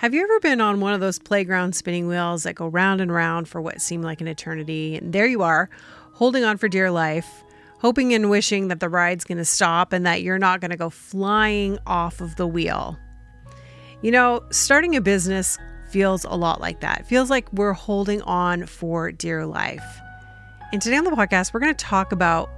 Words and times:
Have 0.00 0.14
you 0.14 0.22
ever 0.22 0.40
been 0.40 0.62
on 0.62 0.80
one 0.80 0.94
of 0.94 1.00
those 1.00 1.18
playground 1.18 1.74
spinning 1.74 2.08
wheels 2.08 2.44
that 2.44 2.54
go 2.54 2.68
round 2.68 3.02
and 3.02 3.12
round 3.12 3.48
for 3.48 3.60
what 3.60 3.82
seemed 3.82 4.02
like 4.02 4.22
an 4.22 4.28
eternity? 4.28 4.96
And 4.96 5.12
there 5.12 5.26
you 5.26 5.42
are, 5.42 5.68
holding 6.14 6.42
on 6.42 6.56
for 6.56 6.68
dear 6.68 6.90
life, 6.90 7.44
hoping 7.80 8.14
and 8.14 8.30
wishing 8.30 8.68
that 8.68 8.80
the 8.80 8.88
ride's 8.88 9.24
going 9.24 9.36
to 9.36 9.44
stop 9.44 9.92
and 9.92 10.06
that 10.06 10.22
you're 10.22 10.38
not 10.38 10.62
going 10.62 10.70
to 10.70 10.78
go 10.78 10.88
flying 10.88 11.78
off 11.86 12.22
of 12.22 12.36
the 12.36 12.46
wheel. 12.46 12.98
You 14.00 14.10
know, 14.10 14.40
starting 14.48 14.96
a 14.96 15.02
business 15.02 15.58
feels 15.90 16.24
a 16.24 16.34
lot 16.34 16.62
like 16.62 16.80
that. 16.80 17.00
It 17.00 17.06
feels 17.06 17.28
like 17.28 17.52
we're 17.52 17.74
holding 17.74 18.22
on 18.22 18.64
for 18.64 19.12
dear 19.12 19.44
life. 19.44 19.84
And 20.72 20.80
today 20.80 20.96
on 20.96 21.04
the 21.04 21.10
podcast, 21.10 21.52
we're 21.52 21.60
going 21.60 21.74
to 21.74 21.84
talk 21.84 22.10
about 22.10 22.48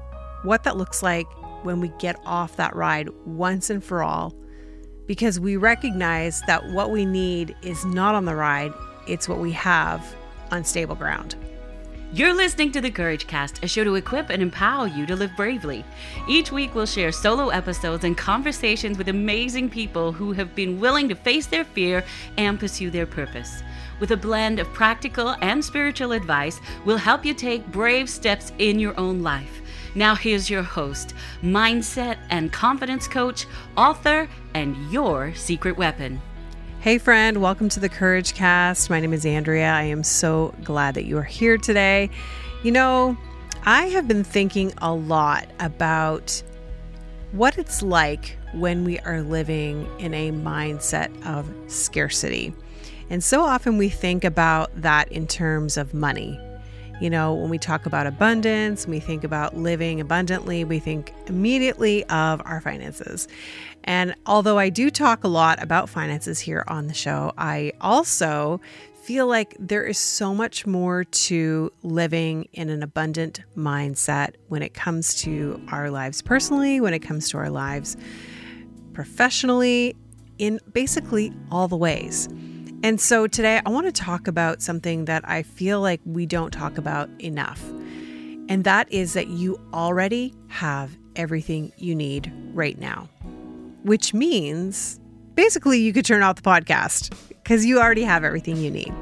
what 0.45 0.63
that 0.63 0.77
looks 0.77 1.03
like 1.03 1.27
when 1.65 1.81
we 1.81 1.89
get 1.99 2.15
off 2.25 2.55
that 2.55 2.77
ride 2.77 3.09
once 3.27 3.69
and 3.69 3.83
for 3.83 4.05
all 4.05 4.33
because 5.07 5.41
we 5.41 5.57
recognize 5.57 6.43
that 6.47 6.69
what 6.71 6.91
we 6.91 7.05
need 7.05 7.57
is 7.63 7.85
not 7.85 8.15
on 8.15 8.25
the 8.25 8.35
ride, 8.35 8.73
it's 9.07 9.29
what 9.29 9.39
we 9.39 9.53
have 9.53 10.15
on 10.51 10.65
stable 10.65 10.95
ground. 10.95 11.37
You're 12.15 12.35
listening 12.35 12.73
to 12.73 12.83
the 12.83 12.91
Courage 12.91 13.27
Cast, 13.27 13.65
a 13.65 13.67
show 13.67 13.85
to 13.85 13.95
equip 13.95 14.29
and 14.29 14.43
empower 14.43 14.87
you 14.87 15.07
to 15.07 15.17
live 15.17 15.35
bravely. 15.35 15.83
Each 16.29 16.53
week, 16.53 16.75
we'll 16.75 16.85
share 16.85 17.11
solo 17.11 17.49
episodes 17.49 18.05
and 18.05 18.19
conversations 18.19 18.99
with 18.99 19.09
amazing 19.09 19.71
people 19.71 20.13
who 20.13 20.33
have 20.33 20.55
been 20.55 20.79
willing 20.79 21.09
to 21.09 21.15
face 21.15 21.47
their 21.47 21.65
fear 21.65 22.05
and 22.37 22.61
pursue 22.61 22.91
their 22.91 23.07
purpose. 23.07 23.63
With 23.99 24.11
a 24.11 24.17
blend 24.19 24.59
of 24.59 24.71
practical 24.75 25.37
and 25.41 25.65
spiritual 25.65 26.13
advice, 26.13 26.61
we'll 26.85 26.99
help 26.99 27.25
you 27.25 27.33
take 27.33 27.73
brave 27.73 28.11
steps 28.11 28.53
in 28.59 28.79
your 28.79 28.99
own 29.01 29.23
life. 29.23 29.62
Now, 29.95 30.15
here's 30.15 30.49
your 30.49 30.63
host, 30.63 31.13
mindset 31.43 32.17
and 32.31 32.51
confidence 32.51 33.07
coach, 33.07 33.45
author, 33.77 34.27
and 34.55 34.75
your 34.91 35.35
secret 35.35 35.77
weapon. 35.77 36.19
Hey, 36.81 36.97
friend, 36.97 37.43
welcome 37.43 37.69
to 37.69 37.79
the 37.79 37.91
Courage 37.91 38.33
Cast. 38.33 38.89
My 38.89 39.01
name 39.01 39.13
is 39.13 39.27
Andrea. 39.27 39.71
I 39.71 39.83
am 39.83 40.03
so 40.03 40.55
glad 40.65 40.95
that 40.95 41.05
you 41.05 41.19
are 41.19 41.23
here 41.23 41.59
today. 41.59 42.09
You 42.63 42.73
know, 42.73 43.19
I 43.67 43.89
have 43.89 44.09
been 44.09 44.25
thinking 44.25 44.73
a 44.79 44.95
lot 44.95 45.47
about 45.61 46.43
what 47.33 47.59
it's 47.59 47.83
like 47.83 48.39
when 48.55 48.85
we 48.85 48.99
are 49.01 49.21
living 49.21 49.87
in 49.99 50.15
a 50.15 50.31
mindset 50.33 51.11
of 51.27 51.47
scarcity. 51.71 52.55
And 53.11 53.23
so 53.23 53.43
often 53.43 53.77
we 53.77 53.91
think 53.91 54.25
about 54.25 54.71
that 54.81 55.13
in 55.13 55.27
terms 55.27 55.77
of 55.77 55.93
money, 55.93 56.41
you 57.01 57.11
know, 57.11 57.35
when 57.35 57.51
we 57.51 57.59
talk 57.59 57.87
about 57.87 58.07
abundance, 58.07 58.87
we 58.87 59.01
think 59.01 59.25
about 59.25 59.57
living 59.57 60.01
abundantly, 60.01 60.65
we 60.65 60.79
think 60.79 61.13
immediately 61.27 62.05
of 62.05 62.41
our 62.45 62.61
finances. 62.61 63.27
And 63.85 64.15
although 64.27 64.59
I 64.59 64.69
do 64.69 64.91
talk 64.91 65.25
a 65.25 65.29
lot 65.29 65.63
about 65.63 65.89
finances 65.89 66.39
here 66.39 66.65
on 66.69 66.87
the 66.87 66.95
show, 66.95 67.33
I 67.37 67.73
also 67.81 68.61
feel 69.03 69.27
like 69.27 69.57
there 69.59 69.85
is 69.85 69.99
so 69.99 70.33
much 70.33 70.65
more 70.65 71.03
to 71.03 71.73
living 71.83 72.49
in 72.53 72.69
an 72.69 72.85
abundant 72.85 73.41
mindset 73.57 74.35
when 74.47 74.63
it 74.63 74.75
comes 74.75 75.15
to 75.23 75.61
our 75.73 75.91
lives 75.91 76.23
personally, 76.23 76.81
when 76.81 76.95
it 76.95 77.01
comes 77.01 77.29
to 77.31 77.39
our 77.39 77.51
lives 77.51 77.97
professionally, 78.93 79.97
in 80.39 80.61
basically 80.73 81.33
all 81.51 81.67
the 81.67 81.77
ways. 81.77 82.29
And 82.85 83.01
so 83.01 83.29
today 83.29 83.61
I 83.65 83.71
want 83.71 83.87
to 83.87 83.93
talk 83.93 84.27
about 84.27 84.61
something 84.61 85.05
that 85.05 85.29
I 85.29 85.45
feel 85.45 85.81
like 85.81 86.01
we 86.05 86.27
don't 86.27 86.51
talk 86.51 86.79
about 86.79 87.09
enough. 87.21 87.63
And 88.49 88.65
that 88.65 88.93
is 88.93 89.13
that 89.13 89.29
you 89.29 89.61
already 89.73 90.35
have 90.49 90.91
everything 91.15 91.73
you 91.77 91.95
need 91.95 92.33
right 92.53 92.77
now, 92.79 93.09
which 93.85 94.13
means 94.13 94.99
basically 95.37 95.79
you 95.81 95.93
could 95.93 96.05
turn 96.05 96.25
off 96.25 96.37
the 96.37 96.43
podcast 96.43 97.17
because 97.29 97.65
you 97.65 97.79
already 97.79 98.03
have 98.03 98.25
everything 98.25 98.57
you 98.57 98.71
need. 98.71 98.93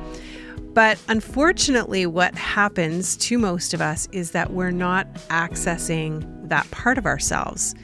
But 0.74 1.02
unfortunately, 1.08 2.04
what 2.04 2.34
happens 2.34 3.16
to 3.16 3.38
most 3.38 3.72
of 3.72 3.80
us 3.80 4.08
is 4.12 4.32
that 4.32 4.52
we're 4.52 4.70
not 4.70 5.12
accessing 5.28 6.48
that 6.48 6.70
part 6.70 6.98
of 6.98 7.06
ourselves. 7.06 7.74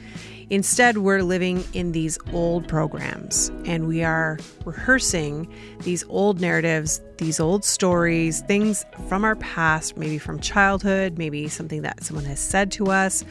Instead, 0.49 0.99
we're 0.99 1.23
living 1.23 1.61
in 1.73 1.91
these 1.91 2.17
old 2.31 2.69
programs 2.69 3.51
and 3.65 3.85
we 3.85 4.01
are 4.01 4.39
rehearsing 4.63 5.51
these 5.81 6.05
old 6.07 6.39
narratives, 6.39 7.01
these 7.17 7.37
old 7.37 7.65
stories, 7.65 8.39
things 8.41 8.85
from 9.09 9.25
our 9.25 9.35
past, 9.35 9.97
maybe 9.97 10.17
from 10.17 10.39
childhood, 10.39 11.17
maybe 11.17 11.49
something 11.49 11.81
that 11.81 12.01
someone 12.01 12.23
has 12.23 12.39
said 12.39 12.71
to 12.71 12.87
us 12.87 13.25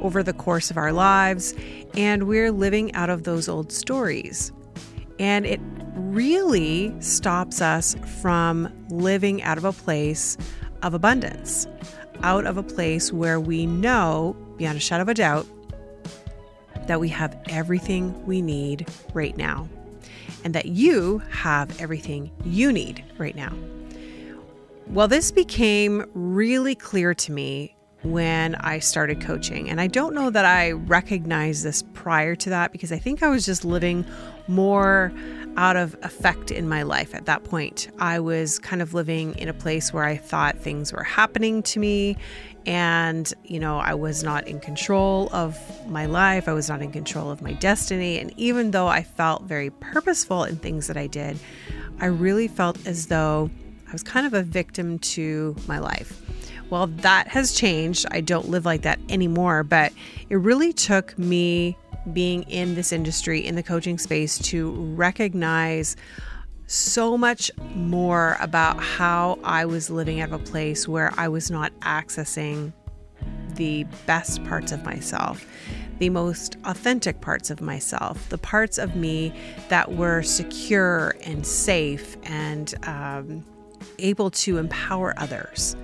over 0.00 0.22
the 0.22 0.32
course 0.32 0.70
of 0.70 0.78
our 0.78 0.92
lives. 0.92 1.54
And 1.94 2.26
we're 2.26 2.50
living 2.50 2.94
out 2.94 3.10
of 3.10 3.24
those 3.24 3.50
old 3.50 3.70
stories. 3.70 4.50
And 5.18 5.44
it 5.44 5.60
really 5.94 6.98
stops 7.02 7.60
us 7.60 7.96
from 8.22 8.72
living 8.88 9.42
out 9.42 9.58
of 9.58 9.66
a 9.66 9.72
place 9.72 10.38
of 10.80 10.94
abundance, 10.94 11.66
out 12.22 12.46
of 12.46 12.56
a 12.56 12.62
place 12.62 13.12
where 13.12 13.38
we 13.38 13.66
know, 13.66 14.34
beyond 14.56 14.78
a 14.78 14.80
shadow 14.80 15.02
of 15.02 15.08
a 15.10 15.14
doubt, 15.14 15.46
that 16.86 17.00
we 17.00 17.08
have 17.08 17.36
everything 17.48 18.24
we 18.26 18.42
need 18.42 18.88
right 19.14 19.36
now 19.36 19.68
and 20.44 20.54
that 20.54 20.66
you 20.66 21.18
have 21.30 21.80
everything 21.80 22.30
you 22.44 22.72
need 22.72 23.04
right 23.18 23.36
now. 23.36 23.52
Well, 24.88 25.08
this 25.08 25.30
became 25.30 26.04
really 26.14 26.74
clear 26.74 27.14
to 27.14 27.32
me 27.32 27.76
when 28.02 28.56
I 28.56 28.80
started 28.80 29.20
coaching. 29.20 29.70
And 29.70 29.80
I 29.80 29.86
don't 29.86 30.14
know 30.14 30.30
that 30.30 30.44
I 30.44 30.72
recognized 30.72 31.64
this 31.64 31.84
prior 31.94 32.34
to 32.36 32.50
that 32.50 32.72
because 32.72 32.90
I 32.90 32.98
think 32.98 33.22
I 33.22 33.28
was 33.28 33.46
just 33.46 33.64
living 33.64 34.04
more 34.48 35.12
out 35.56 35.76
of 35.76 35.96
effect 36.02 36.50
in 36.50 36.68
my 36.68 36.82
life 36.82 37.14
at 37.14 37.26
that 37.26 37.44
point. 37.44 37.88
I 37.98 38.18
was 38.18 38.58
kind 38.58 38.82
of 38.82 38.94
living 38.94 39.34
in 39.36 39.48
a 39.48 39.54
place 39.54 39.92
where 39.92 40.04
I 40.04 40.16
thought 40.16 40.58
things 40.58 40.92
were 40.92 41.04
happening 41.04 41.62
to 41.64 41.78
me 41.78 42.16
and, 42.66 43.32
you 43.44 43.58
know, 43.58 43.78
I 43.78 43.94
was 43.94 44.22
not 44.22 44.46
in 44.46 44.60
control 44.60 45.28
of 45.32 45.58
my 45.88 46.06
life. 46.06 46.48
I 46.48 46.52
was 46.52 46.68
not 46.68 46.82
in 46.82 46.92
control 46.92 47.30
of 47.30 47.42
my 47.42 47.52
destiny. 47.54 48.18
And 48.18 48.32
even 48.36 48.70
though 48.70 48.86
I 48.86 49.02
felt 49.02 49.42
very 49.44 49.70
purposeful 49.70 50.44
in 50.44 50.56
things 50.56 50.86
that 50.86 50.96
I 50.96 51.06
did, 51.06 51.38
I 52.00 52.06
really 52.06 52.48
felt 52.48 52.86
as 52.86 53.06
though 53.06 53.50
I 53.88 53.92
was 53.92 54.02
kind 54.02 54.26
of 54.26 54.34
a 54.34 54.42
victim 54.42 54.98
to 55.00 55.56
my 55.66 55.78
life. 55.78 56.20
Well, 56.70 56.86
that 56.86 57.28
has 57.28 57.52
changed. 57.52 58.06
I 58.10 58.20
don't 58.22 58.48
live 58.48 58.64
like 58.64 58.82
that 58.82 58.98
anymore, 59.08 59.62
but 59.62 59.92
it 60.30 60.36
really 60.36 60.72
took 60.72 61.18
me 61.18 61.76
being 62.12 62.42
in 62.44 62.74
this 62.74 62.92
industry, 62.92 63.44
in 63.44 63.54
the 63.54 63.62
coaching 63.62 63.98
space, 63.98 64.38
to 64.38 64.70
recognize 64.94 65.96
so 66.72 67.18
much 67.18 67.50
more 67.74 68.38
about 68.40 68.82
how 68.82 69.38
I 69.44 69.66
was 69.66 69.90
living 69.90 70.22
of 70.22 70.32
a 70.32 70.38
place 70.38 70.88
where 70.88 71.12
I 71.18 71.28
was 71.28 71.50
not 71.50 71.70
accessing 71.80 72.72
the 73.56 73.84
best 74.06 74.42
parts 74.44 74.72
of 74.72 74.82
myself, 74.82 75.46
the 75.98 76.08
most 76.08 76.56
authentic 76.64 77.20
parts 77.20 77.50
of 77.50 77.60
myself, 77.60 78.26
the 78.30 78.38
parts 78.38 78.78
of 78.78 78.96
me 78.96 79.34
that 79.68 79.92
were 79.92 80.22
secure 80.22 81.14
and 81.24 81.46
safe 81.46 82.16
and 82.22 82.74
um, 82.84 83.44
able 83.98 84.30
to 84.30 84.56
empower 84.56 85.12
others. 85.18 85.76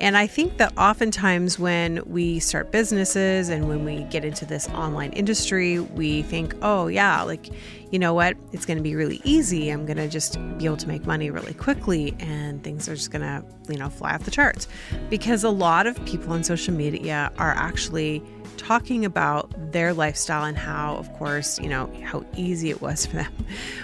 And 0.00 0.16
I 0.16 0.28
think 0.28 0.58
that 0.58 0.76
oftentimes 0.78 1.58
when 1.58 2.00
we 2.06 2.38
start 2.38 2.70
businesses 2.70 3.48
and 3.48 3.68
when 3.68 3.84
we 3.84 4.04
get 4.04 4.24
into 4.24 4.44
this 4.44 4.68
online 4.68 5.12
industry, 5.12 5.80
we 5.80 6.22
think, 6.22 6.54
oh, 6.62 6.86
yeah, 6.86 7.22
like, 7.22 7.48
you 7.90 7.98
know 7.98 8.12
what? 8.12 8.36
It's 8.52 8.66
going 8.66 8.76
to 8.76 8.82
be 8.82 8.94
really 8.94 9.20
easy. 9.24 9.70
I'm 9.70 9.86
going 9.86 9.96
to 9.96 10.08
just 10.08 10.38
be 10.58 10.66
able 10.66 10.76
to 10.78 10.88
make 10.88 11.06
money 11.06 11.30
really 11.30 11.54
quickly 11.54 12.14
and 12.18 12.62
things 12.62 12.88
are 12.88 12.94
just 12.94 13.10
going 13.10 13.22
to, 13.22 13.44
you 13.72 13.78
know, 13.78 13.88
fly 13.88 14.14
off 14.14 14.24
the 14.24 14.30
charts. 14.30 14.68
Because 15.08 15.42
a 15.42 15.50
lot 15.50 15.86
of 15.86 16.02
people 16.04 16.32
on 16.32 16.44
social 16.44 16.74
media 16.74 17.32
are 17.38 17.52
actually 17.52 18.22
talking 18.58 19.04
about 19.04 19.72
their 19.72 19.94
lifestyle 19.94 20.44
and 20.44 20.58
how, 20.58 20.96
of 20.96 21.10
course, 21.14 21.58
you 21.60 21.68
know, 21.68 21.90
how 22.04 22.24
easy 22.36 22.70
it 22.70 22.82
was 22.82 23.06
for 23.06 23.16
them, 23.16 23.32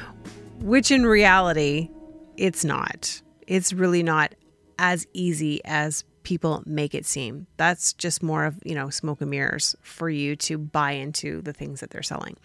which 0.60 0.90
in 0.90 1.06
reality, 1.06 1.90
it's 2.36 2.64
not. 2.64 3.22
It's 3.46 3.72
really 3.72 4.02
not 4.02 4.34
as 4.78 5.06
easy 5.12 5.64
as 5.64 6.04
people 6.24 6.62
make 6.66 6.94
it 6.94 7.06
seem. 7.06 7.46
That's 7.56 7.92
just 7.92 8.22
more 8.22 8.44
of, 8.44 8.58
you 8.64 8.74
know, 8.74 8.90
smoke 8.90 9.20
and 9.20 9.30
mirrors 9.30 9.76
for 9.82 10.10
you 10.10 10.36
to 10.36 10.58
buy 10.58 10.92
into 10.92 11.40
the 11.42 11.52
things 11.52 11.80
that 11.80 11.90
they're 11.90 12.02
selling. 12.02 12.36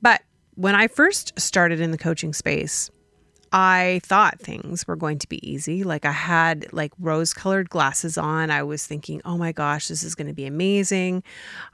But 0.00 0.22
when 0.56 0.74
I 0.74 0.88
first 0.88 1.38
started 1.38 1.80
in 1.80 1.90
the 1.90 1.98
coaching 1.98 2.32
space, 2.32 2.90
I 3.52 4.00
thought 4.02 4.40
things 4.40 4.84
were 4.84 4.96
going 4.96 5.20
to 5.20 5.28
be 5.28 5.48
easy. 5.48 5.84
Like 5.84 6.04
I 6.04 6.10
had 6.10 6.72
like 6.72 6.92
rose 6.98 7.32
colored 7.32 7.70
glasses 7.70 8.18
on. 8.18 8.50
I 8.50 8.64
was 8.64 8.84
thinking, 8.84 9.22
oh 9.24 9.38
my 9.38 9.52
gosh, 9.52 9.86
this 9.86 10.02
is 10.02 10.16
going 10.16 10.26
to 10.26 10.34
be 10.34 10.44
amazing. 10.44 11.22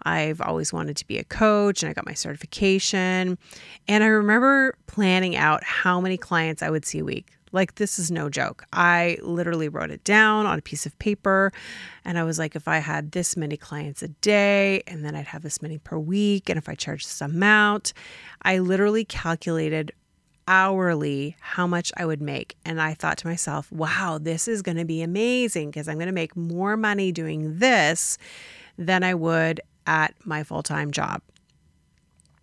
I've 0.03 0.43
always 0.43 0.75
wanted 0.75 0.99
to 0.99 1.07
be 1.07 1.17
a 1.17 1.25
coach 1.25 1.83
and 1.83 1.89
I 1.89 1.95
got 1.95 2.05
my 2.05 2.13
certification. 2.13 3.39
And 3.89 4.05
I 4.05 4.09
remember 4.09 4.77
planning 4.87 5.37
out 5.37 5.65
how 5.65 6.03
many 6.03 6.19
clients 6.19 6.63
I 6.63 6.69
would 6.69 6.85
see 6.85 6.99
a 6.99 7.05
week. 7.05 7.33
Like, 7.53 7.77
this 7.77 7.99
is 7.99 8.11
no 8.11 8.29
joke. 8.29 8.65
I 8.73 9.19
literally 9.23 9.69
wrote 9.69 9.91
it 9.91 10.05
down 10.05 10.47
on 10.47 10.59
a 10.59 10.63
piece 10.63 10.87
of 10.87 10.99
paper. 10.99 11.53
And 12.05 12.19
I 12.19 12.25
was 12.25 12.39
like, 12.39 12.55
if 12.55 12.69
I 12.69 12.79
had 12.79 13.13
this 13.13 13.37
many 13.37 13.57
clients 13.57 14.03
a 14.03 14.09
day, 14.09 14.83
and 14.87 15.05
then 15.05 15.15
I'd 15.15 15.27
have 15.27 15.43
this 15.43 15.61
many 15.61 15.79
per 15.79 15.99
week, 15.99 16.49
and 16.49 16.59
if 16.59 16.69
I 16.69 16.75
charged 16.75 17.07
this 17.07 17.21
amount, 17.21 17.93
I 18.43 18.59
literally 18.59 19.05
calculated 19.05 19.93
hourly 20.49 21.37
how 21.41 21.67
much 21.67 21.93
I 21.97 22.05
would 22.05 22.21
make. 22.21 22.57
And 22.65 22.81
I 22.81 22.95
thought 22.95 23.19
to 23.19 23.27
myself, 23.27 23.71
wow, 23.71 24.19
this 24.21 24.49
is 24.49 24.63
going 24.63 24.79
to 24.79 24.85
be 24.85 25.01
amazing 25.01 25.71
because 25.71 25.89
I'm 25.89 25.97
going 25.97 26.07
to 26.07 26.13
make 26.13 26.37
more 26.37 26.77
money 26.77 27.13
doing 27.13 27.59
this 27.59 28.19
than 28.77 29.05
I 29.05 29.15
would 29.15 29.61
at 29.87 30.15
my 30.25 30.43
full 30.43 30.63
time 30.63 30.91
job. 30.91 31.23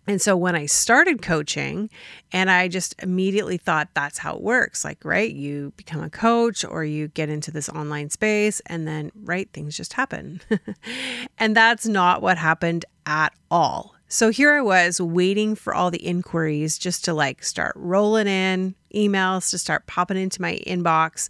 And 0.08 0.22
so 0.22 0.38
when 0.38 0.56
I 0.56 0.64
started 0.64 1.20
coaching, 1.20 1.90
and 2.32 2.50
I 2.50 2.68
just 2.68 2.94
immediately 3.02 3.58
thought 3.58 3.90
that's 3.92 4.16
how 4.16 4.34
it 4.36 4.40
works. 4.40 4.82
Like, 4.82 5.04
right, 5.04 5.30
you 5.30 5.74
become 5.76 6.02
a 6.02 6.08
coach 6.08 6.64
or 6.64 6.82
you 6.82 7.08
get 7.08 7.28
into 7.28 7.50
this 7.50 7.68
online 7.68 8.08
space, 8.08 8.60
and 8.66 8.88
then, 8.88 9.12
right, 9.22 9.52
things 9.52 9.76
just 9.76 9.92
happen. 9.92 10.40
and 11.38 11.54
that's 11.54 11.86
not 11.86 12.22
what 12.22 12.38
happened 12.38 12.86
at 13.04 13.34
all. 13.50 13.94
So 14.08 14.30
here 14.30 14.54
I 14.54 14.62
was 14.62 14.98
waiting 14.98 15.54
for 15.54 15.74
all 15.74 15.90
the 15.90 16.04
inquiries 16.04 16.78
just 16.78 17.04
to 17.04 17.12
like 17.12 17.44
start 17.44 17.74
rolling 17.76 18.26
in, 18.26 18.74
emails 18.94 19.50
to 19.50 19.58
start 19.58 19.86
popping 19.86 20.16
into 20.16 20.40
my 20.40 20.58
inbox. 20.66 21.28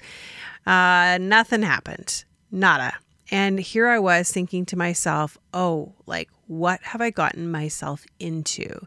Uh, 0.64 1.18
nothing 1.20 1.62
happened. 1.62 2.24
Nada. 2.52 2.94
And 3.30 3.58
here 3.58 3.88
I 3.88 3.98
was 3.98 4.30
thinking 4.30 4.64
to 4.66 4.76
myself, 4.76 5.36
oh, 5.52 5.92
like, 6.06 6.30
what 6.46 6.80
have 6.82 7.00
I 7.00 7.10
gotten 7.10 7.50
myself 7.50 8.04
into? 8.18 8.86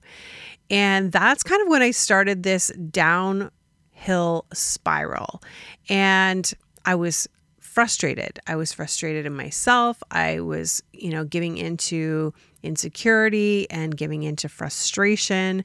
And 0.69 1.11
that's 1.11 1.43
kind 1.43 1.61
of 1.61 1.67
when 1.67 1.81
I 1.81 1.91
started 1.91 2.43
this 2.43 2.71
downhill 2.89 4.45
spiral. 4.53 5.41
And 5.89 6.51
I 6.85 6.95
was 6.95 7.27
frustrated. 7.59 8.39
I 8.47 8.55
was 8.55 8.73
frustrated 8.73 9.25
in 9.25 9.35
myself. 9.35 10.01
I 10.11 10.39
was, 10.39 10.81
you 10.93 11.09
know, 11.09 11.23
giving 11.23 11.57
into 11.57 12.33
insecurity 12.63 13.69
and 13.69 13.95
giving 13.95 14.23
into 14.23 14.49
frustration. 14.49 15.63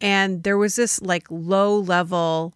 And 0.00 0.42
there 0.42 0.58
was 0.58 0.76
this 0.76 1.00
like 1.00 1.26
low 1.30 1.78
level 1.78 2.54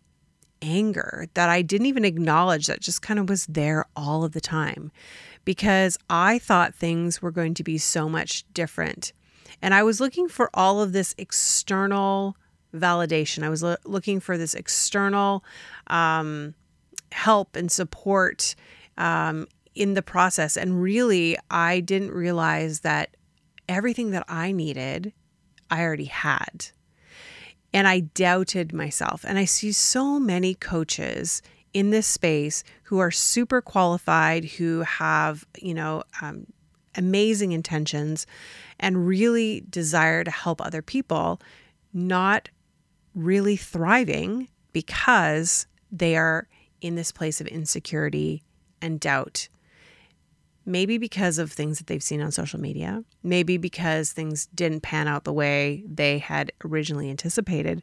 anger 0.63 1.27
that 1.35 1.49
I 1.49 1.63
didn't 1.63 1.87
even 1.87 2.05
acknowledge 2.05 2.67
that 2.67 2.81
just 2.81 3.03
kind 3.03 3.21
of 3.21 3.29
was 3.29 3.47
there 3.47 3.87
all 3.97 4.25
of 4.25 4.33
the 4.33 4.41
time 4.41 4.91
because 5.47 5.97
I 6.11 6.39
thought 6.39 6.75
things 6.75 7.23
were 7.23 7.31
going 7.31 7.55
to 7.55 7.65
be 7.65 7.79
so 7.79 8.11
much 8.11 8.45
different. 8.53 9.15
And 9.63 9.73
I 9.73 9.83
was 9.85 10.01
looking 10.01 10.29
for 10.29 10.51
all 10.53 10.83
of 10.83 10.93
this 10.93 11.15
external 11.17 12.37
validation. 12.75 13.43
I 13.45 13.49
was 13.49 13.63
lo- 13.63 13.77
looking 13.85 14.21
for 14.21 14.37
this 14.37 14.55
external 14.55 15.43
um, 15.87 16.55
help 17.13 17.57
and 17.57 17.73
support 17.73 18.55
um, 18.99 19.47
in 19.75 19.95
the 19.95 20.03
process. 20.03 20.57
And 20.57 20.83
really, 20.83 21.39
I 21.51 21.81
didn't 21.81 22.11
realize 22.11 22.81
that 22.81 23.17
everything 23.69 24.11
that 24.11 24.25
I 24.29 24.51
needed, 24.51 25.13
I 25.71 25.83
already 25.83 26.07
had. 26.07 26.67
And 27.73 27.87
I 27.87 28.01
doubted 28.01 28.73
myself. 28.73 29.25
And 29.25 29.39
I 29.39 29.45
see 29.45 29.71
so 29.71 30.19
many 30.19 30.55
coaches 30.55 31.41
in 31.73 31.91
this 31.91 32.07
space 32.07 32.65
who 32.85 32.99
are 32.99 33.11
super 33.11 33.61
qualified, 33.61 34.45
who 34.45 34.81
have, 34.83 35.47
you 35.59 35.75
know, 35.75 36.03
um, 36.23 36.47
amazing 36.95 37.53
intentions 37.53 38.27
and 38.81 39.07
really 39.07 39.63
desire 39.69 40.25
to 40.25 40.31
help 40.31 40.61
other 40.61 40.83
people, 40.83 41.41
not 41.93 42.49
really 43.15 43.57
thriving 43.57 44.49
because 44.73 45.67
they 45.93 46.17
are 46.17 46.49
in 46.81 46.95
this 46.95 47.13
place 47.13 47.41
of 47.41 47.47
insecurity 47.47 48.43
and 48.81 49.01
doubt 49.01 49.49
maybe 50.67 50.99
because 50.99 51.39
of 51.39 51.53
things 51.53 51.79
that 51.79 51.87
they've 51.87 52.03
seen 52.03 52.21
on 52.21 52.33
social 52.33 52.61
media, 52.61 53.05
maybe 53.23 53.57
because 53.57 54.13
things 54.13 54.47
didn't 54.47 54.83
pan 54.83 55.07
out 55.07 55.23
the 55.25 55.33
way 55.33 55.85
they 55.87 56.19
had 56.19 56.53
originally 56.65 57.09
anticipated. 57.09 57.83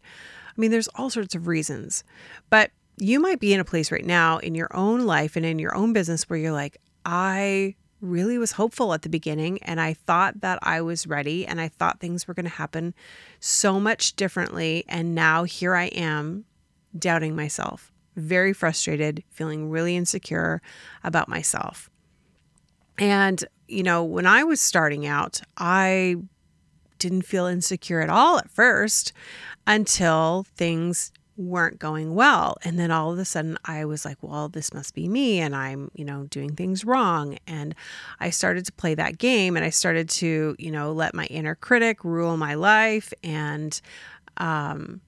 I 0.50 0.62
mean, 0.62 0.70
there's 0.70 0.90
all 0.90 1.10
sorts 1.10 1.34
of 1.34 1.48
reasons. 1.48 2.04
But 2.50 2.72
you 2.98 3.20
might 3.20 3.40
be 3.40 3.54
in 3.54 3.60
a 3.60 3.66
place 3.66 3.92
right 3.92 4.06
now 4.06 4.38
in 4.38 4.56
your 4.56 4.70
own 4.76 5.06
life 5.06 5.36
and 5.36 5.46
in 5.46 5.60
your 5.60 5.76
own 5.76 5.94
business 5.94 6.30
where 6.30 6.38
you're 6.40 6.52
like, 6.52 6.78
I 7.06 7.76
really 8.02 8.38
was 8.38 8.52
hopeful 8.52 8.94
at 8.94 9.02
the 9.02 9.10
beginning 9.10 9.62
and 9.64 9.80
I 9.80 9.94
thought 9.94 10.42
that 10.42 10.60
I 10.62 10.82
was 10.82 11.08
ready 11.08 11.48
and 11.48 11.60
I 11.60 11.70
thought 11.70 12.00
things 12.00 12.28
were 12.28 12.34
going 12.34 12.46
to 12.46 12.52
happen 12.52 12.94
so 13.40 13.80
much 13.80 14.16
differently. 14.16 14.84
And 14.88 15.16
now 15.16 15.46
here 15.46 15.74
I 15.74 15.86
am 15.86 16.46
doubting 16.98 17.36
myself, 17.36 17.92
very 18.16 18.54
frustrated, 18.54 19.24
feeling 19.30 19.70
really 19.70 19.96
insecure 19.96 20.62
about 21.04 21.30
myself. 21.30 21.90
And, 23.00 23.44
you 23.68 23.84
know, 23.84 24.04
when 24.04 24.28
I 24.28 24.44
was 24.44 24.62
starting 24.62 25.08
out, 25.08 25.42
I 25.58 26.18
didn't 27.00 27.24
feel 27.24 27.46
insecure 27.46 28.02
at 28.02 28.10
all 28.10 28.38
at 28.38 28.52
first 28.52 29.14
until 29.66 30.46
things 30.56 31.12
weren't 31.36 31.80
going 31.80 32.14
well. 32.14 32.58
And 32.64 32.78
then 32.78 32.92
all 32.92 33.12
of 33.12 33.20
a 33.20 33.26
sudden 33.26 33.58
I 33.66 33.86
was 33.86 34.06
like, 34.06 34.18
well, 34.22 34.50
this 34.50 34.74
must 34.74 34.94
be 34.94 35.08
me 35.08 35.40
and 35.40 35.56
I'm, 35.56 35.90
you 35.96 36.06
know, 36.06 36.26
doing 36.26 36.56
things 36.56 36.86
wrong. 36.86 37.38
And 37.48 37.74
I 38.20 38.30
started 38.30 38.66
to 38.66 38.72
play 38.74 38.96
that 38.96 39.18
game 39.18 39.56
and 39.56 39.66
I 39.66 39.70
started 39.70 40.10
to, 40.10 40.56
you 40.60 40.72
know, 40.72 40.92
let 40.92 41.14
my 41.14 41.26
inner 41.26 41.56
critic 41.56 42.04
rule 42.04 42.38
my 42.38 42.54
life. 42.54 43.14
And 43.24 43.80
um, 44.38 45.02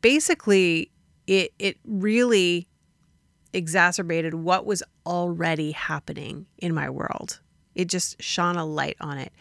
basically, 0.00 0.90
it, 1.26 1.52
it 1.58 1.78
really 1.84 2.68
exacerbated 3.52 4.34
what 4.34 4.66
was 4.66 4.82
already 5.06 5.72
happening 5.72 6.46
in 6.58 6.74
my 6.74 6.90
world. 6.90 7.40
It 7.74 7.86
just 7.86 8.22
shone 8.22 8.56
a 8.56 8.64
light 8.64 8.96
on 9.00 9.18
it. 9.18 9.32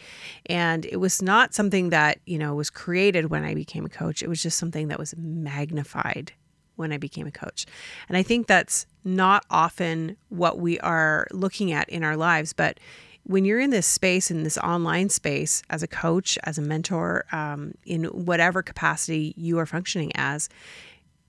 And 0.46 0.86
it 0.86 0.98
was 0.98 1.22
not 1.22 1.54
something 1.54 1.90
that, 1.90 2.20
you 2.26 2.38
know, 2.38 2.56
was 2.56 2.70
created 2.70 3.30
when 3.30 3.44
I 3.44 3.54
became 3.54 3.86
a 3.86 3.90
coach. 3.90 4.24
It 4.24 4.30
was 4.30 4.42
just 4.42 4.58
something 4.58 4.88
that 4.88 5.00
was 5.00 5.14
magnified 5.18 6.34
when 6.76 6.92
I 6.92 6.98
became 6.98 7.28
a 7.28 7.32
coach. 7.32 7.66
And 8.10 8.18
I 8.18 8.24
think 8.24 8.48
that's 8.48 8.86
not 9.04 9.46
often 9.50 10.18
what 10.30 10.60
we 10.60 10.80
are 10.80 11.28
looking 11.32 11.72
at 11.72 11.90
in 11.90 12.04
our 12.04 12.18
lives. 12.18 12.54
But 12.54 12.80
when 13.24 13.46
you're 13.46 13.60
in 13.60 13.70
this 13.70 13.86
space, 13.86 14.32
in 14.32 14.44
this 14.44 14.58
online 14.58 15.10
space, 15.10 15.62
as 15.70 15.84
a 15.84 15.88
coach, 15.88 16.38
as 16.44 16.58
a 16.58 16.62
mentor, 16.62 17.26
um, 17.32 17.74
in 17.86 18.06
whatever 18.06 18.64
capacity 18.64 19.34
you 19.38 19.60
are 19.60 19.66
functioning 19.66 20.12
as, 20.16 20.50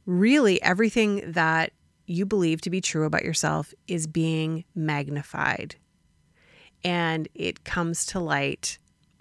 really 0.07 0.61
everything 0.63 1.33
that 1.33 1.73
you 2.07 2.27
believe 2.27 2.61
to 2.63 2.71
be 2.71 2.81
true 2.81 3.05
about 3.05 3.25
yourself 3.25 3.73
is 3.87 4.07
being 4.07 4.65
magnified. 4.75 5.77
And 6.85 7.29
it 7.35 7.65
comes 7.65 8.05
to 8.07 8.21
light 8.21 8.79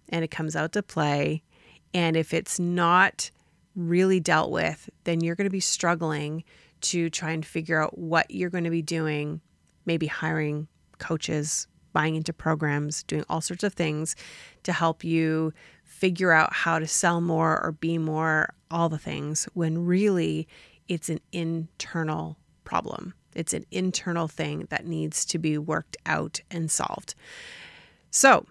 and 0.09 0.23
it 0.23 0.31
comes 0.31 0.55
out 0.55 0.71
to 0.73 0.83
play. 0.83 1.43
And 1.93 2.15
if 2.15 2.33
it's 2.33 2.59
not 2.59 3.31
really 3.75 4.19
dealt 4.19 4.51
with, 4.51 4.89
then 5.03 5.21
you're 5.21 5.35
going 5.35 5.45
to 5.45 5.51
be 5.51 5.59
struggling 5.59 6.43
to 6.81 7.09
try 7.09 7.31
and 7.31 7.45
figure 7.45 7.81
out 7.81 7.97
what 7.97 8.31
you're 8.31 8.49
going 8.49 8.63
to 8.63 8.69
be 8.69 8.81
doing, 8.81 9.41
maybe 9.85 10.07
hiring 10.07 10.67
coaches, 10.97 11.67
buying 11.93 12.15
into 12.15 12.33
programs, 12.33 13.03
doing 13.03 13.23
all 13.29 13.41
sorts 13.41 13.63
of 13.63 13.73
things 13.73 14.15
to 14.63 14.73
help 14.73 15.03
you 15.03 15.53
figure 15.83 16.31
out 16.31 16.53
how 16.53 16.79
to 16.79 16.87
sell 16.87 17.21
more 17.21 17.63
or 17.63 17.73
be 17.73 17.97
more, 17.97 18.53
all 18.69 18.89
the 18.89 18.97
things, 18.97 19.47
when 19.53 19.85
really 19.85 20.47
it's 20.87 21.09
an 21.09 21.19
internal 21.31 22.37
problem. 22.63 23.13
It's 23.35 23.53
an 23.53 23.65
internal 23.71 24.27
thing 24.27 24.67
that 24.69 24.85
needs 24.85 25.25
to 25.25 25.39
be 25.39 25.57
worked 25.57 25.97
out 26.05 26.41
and 26.49 26.69
solved. 26.69 27.15
So, 28.09 28.45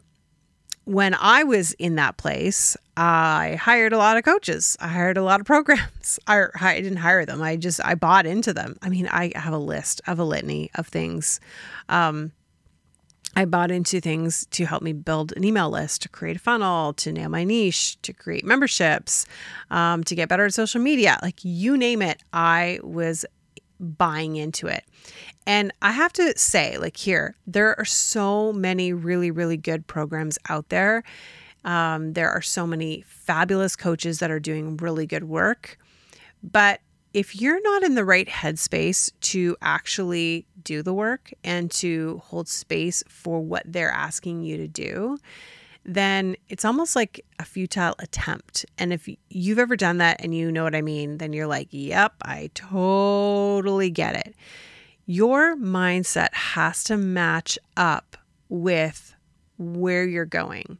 when 0.85 1.15
I 1.15 1.45
was 1.45 1.73
in 1.75 1.95
that 1.97 2.17
place, 2.17 2.77
I 2.97 3.59
hired 3.61 3.93
a 3.93 3.99
lot 3.99 4.17
of 4.17 4.25
coaches. 4.25 4.77
I 4.81 4.89
hired 4.89 5.17
a 5.17 5.23
lot 5.23 5.41
of 5.41 5.47
programs. 5.55 6.19
I, 6.27 6.47
I 6.61 6.81
didn't 6.81 6.99
hire 6.99 7.25
them. 7.25 7.43
I 7.43 7.57
just 7.57 7.81
I 7.85 7.95
bought 7.95 8.27
into 8.27 8.53
them. 8.53 8.77
I 8.83 8.89
mean, 8.89 9.07
I 9.09 9.33
have 9.37 9.53
a 9.53 9.59
list 9.59 10.01
of 10.07 10.19
a 10.19 10.25
litany 10.25 10.71
of 10.75 10.89
things. 10.89 11.41
Um, 11.89 12.33
I 13.37 13.45
bought 13.45 13.71
into 13.71 14.01
things 14.01 14.45
to 14.51 14.67
help 14.67 14.83
me 14.83 14.93
build 14.93 15.33
an 15.37 15.45
email 15.45 15.71
list, 15.71 16.03
to 16.03 16.09
create 16.09 16.37
a 16.37 16.41
funnel, 16.41 16.93
to 16.95 17.13
nail 17.13 17.29
my 17.29 17.45
niche, 17.45 18.01
to 18.03 18.13
create 18.13 18.45
memberships, 18.45 19.25
um, 19.71 20.03
to 20.05 20.17
get 20.17 20.29
better 20.29 20.45
at 20.45 20.55
social 20.55 20.81
media. 20.81 21.17
Like 21.23 21.39
you 21.45 21.77
name 21.77 22.03
it, 22.03 22.23
I 22.33 22.81
was 22.83 23.25
buying 23.81 24.37
into 24.37 24.67
it. 24.67 24.85
And 25.47 25.73
I 25.83 25.93
have 25.93 26.13
to 26.15 26.37
say, 26.37 26.77
like, 26.79 26.97
here, 26.97 27.35
there 27.47 27.77
are 27.79 27.85
so 27.85 28.53
many 28.53 28.93
really, 28.93 29.31
really 29.31 29.57
good 29.57 29.87
programs 29.87 30.39
out 30.49 30.69
there. 30.69 31.03
Um, 31.65 32.13
there 32.13 32.31
are 32.31 32.43
so 32.43 32.67
many 32.67 33.05
fabulous 33.07 33.75
coaches 33.77 34.19
that 34.21 34.31
are 34.31 34.41
doing 34.41 34.77
really 34.77 35.07
good 35.07 35.25
work. 35.25 35.79
But 36.43 36.81
if 37.13 37.41
you're 37.41 37.61
not 37.63 37.83
in 37.83 37.95
the 37.95 38.05
right 38.05 38.29
headspace 38.29 39.11
to 39.21 39.57
actually 39.61 40.47
do 40.63 40.83
the 40.83 40.95
work 40.95 41.33
and 41.43 41.71
to 41.73 42.23
hold 42.25 42.49
space 42.49 43.03
for 43.09 43.41
what 43.41 43.65
they're 43.67 43.91
asking 43.91 44.43
you 44.43 44.57
to 44.59 44.69
do, 44.69 45.19
then 45.85 46.37
it's 46.49 46.65
almost 46.65 46.95
like 46.95 47.25
a 47.39 47.45
futile 47.45 47.95
attempt. 47.99 48.67
And 48.79 48.93
if 48.93 49.09
you've 49.29 49.59
ever 49.59 49.77
done 49.77 49.99
that 49.99 50.21
and 50.23 50.35
you 50.35 50.53
know 50.53 50.65
what 50.65 50.75
I 50.75 50.83
mean, 50.83 51.19
then 51.19 51.33
you're 51.33 51.47
like, 51.47 51.69
yep, 51.71 52.15
I 52.23 52.51
totally 52.55 53.91
get 53.91 54.15
it. 54.15 54.35
Your 55.07 55.57
mindset 55.57 56.33
has 56.35 56.85
to 56.85 56.97
match 56.97 57.59
up 57.77 58.17
with 58.49 59.15
where 59.59 60.07
you're 60.07 60.25
going. 60.25 60.79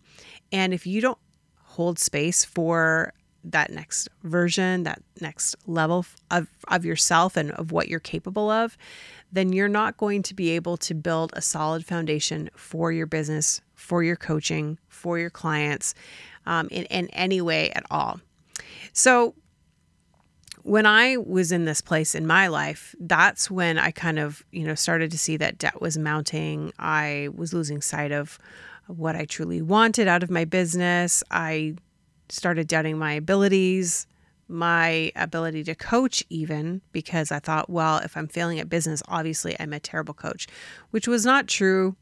And 0.53 0.75
if 0.75 0.87
you 0.87 1.01
don't 1.01 1.19
hold 1.57 1.99
space 1.99 2.45
for 2.45 3.13
that 3.45 3.71
next 3.71 4.09
version, 4.23 4.83
that 4.83 5.03
next 5.21 5.57
level 5.67 6.05
of, 6.31 6.49
of 6.69 6.85
yourself 6.85 7.37
and 7.37 7.53
of 7.53 7.73
what 7.73 7.89
you're 7.89 8.01
capable 8.01 8.51
of, 8.51 8.77
then 9.33 9.53
you're 9.53 9.69
not 9.69 9.97
going 9.97 10.23
to 10.25 10.35
be 10.35 10.51
able 10.51 10.77
to 10.77 10.95
build 10.95 11.33
a 11.35 11.41
solid 11.41 11.85
foundation 11.87 12.51
for 12.55 12.93
your 12.93 13.07
business, 13.07 13.61
for 13.81 14.03
your 14.03 14.17
coaching, 14.17 14.79
for 14.89 15.19
your 15.19 15.31
clients 15.31 15.95
um, 16.47 16.69
in, 16.71 16.85
in 16.85 17.09
any 17.09 17.41
way 17.41 17.71
at 17.71 17.85
all. 17.91 18.21
So, 18.93 19.35
when 20.63 20.85
I 20.85 21.17
was 21.17 21.53
in 21.53 21.65
this 21.65 21.81
place 21.81 22.15
in 22.15 22.27
my 22.27 22.49
life, 22.49 22.95
that's 23.01 23.51
when 23.51 23.79
I 23.79 23.93
kind 23.93 24.19
of, 24.19 24.45
you 24.53 24.67
know, 24.67 24.75
started 24.75 25.11
to 25.13 25.19
see 25.19 25.39
that 25.39 25.57
debt 25.57 25.81
was 25.81 25.97
mounting. 25.97 26.71
I 26.79 27.31
was 27.35 27.55
losing 27.55 27.81
sight 27.81 28.13
of 28.13 28.39
what 28.87 29.17
I 29.17 29.25
truly 29.25 29.63
wanted 29.63 30.07
out 30.07 30.23
of 30.23 30.31
my 30.31 30.45
business. 30.45 31.25
I 31.31 31.77
started 32.29 32.69
doubting 32.69 32.99
my 32.99 33.15
abilities, 33.15 34.07
my 34.49 35.11
ability 35.17 35.65
to 35.65 35.75
coach, 35.75 36.23
even 36.29 36.83
because 36.93 37.33
I 37.33 37.39
thought, 37.39 37.71
well, 37.71 37.97
if 37.99 38.15
I'm 38.15 38.29
failing 38.29 38.61
at 38.61 38.69
business, 38.69 39.03
obviously 39.09 39.57
I'm 39.59 39.73
a 39.73 39.81
terrible 39.81 40.15
coach, 40.15 40.47
which 40.91 41.09
was 41.09 41.25
not 41.25 41.47
true 41.47 41.97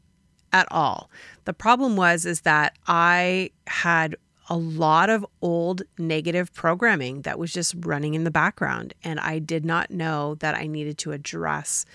at 0.53 0.67
all. 0.71 1.09
The 1.45 1.53
problem 1.53 1.95
was 1.95 2.25
is 2.25 2.41
that 2.41 2.77
I 2.87 3.51
had 3.67 4.15
a 4.49 4.57
lot 4.57 5.09
of 5.09 5.25
old 5.41 5.83
negative 5.97 6.53
programming 6.53 7.21
that 7.21 7.37
was 7.37 7.53
just 7.53 7.75
running 7.79 8.15
in 8.15 8.23
the 8.23 8.31
background 8.31 8.93
and 9.03 9.19
I 9.19 9.39
did 9.39 9.63
not 9.63 9.91
know 9.91 10.35
that 10.35 10.55
I 10.55 10.65
needed 10.65 10.97
to 10.99 11.11
address 11.11 11.85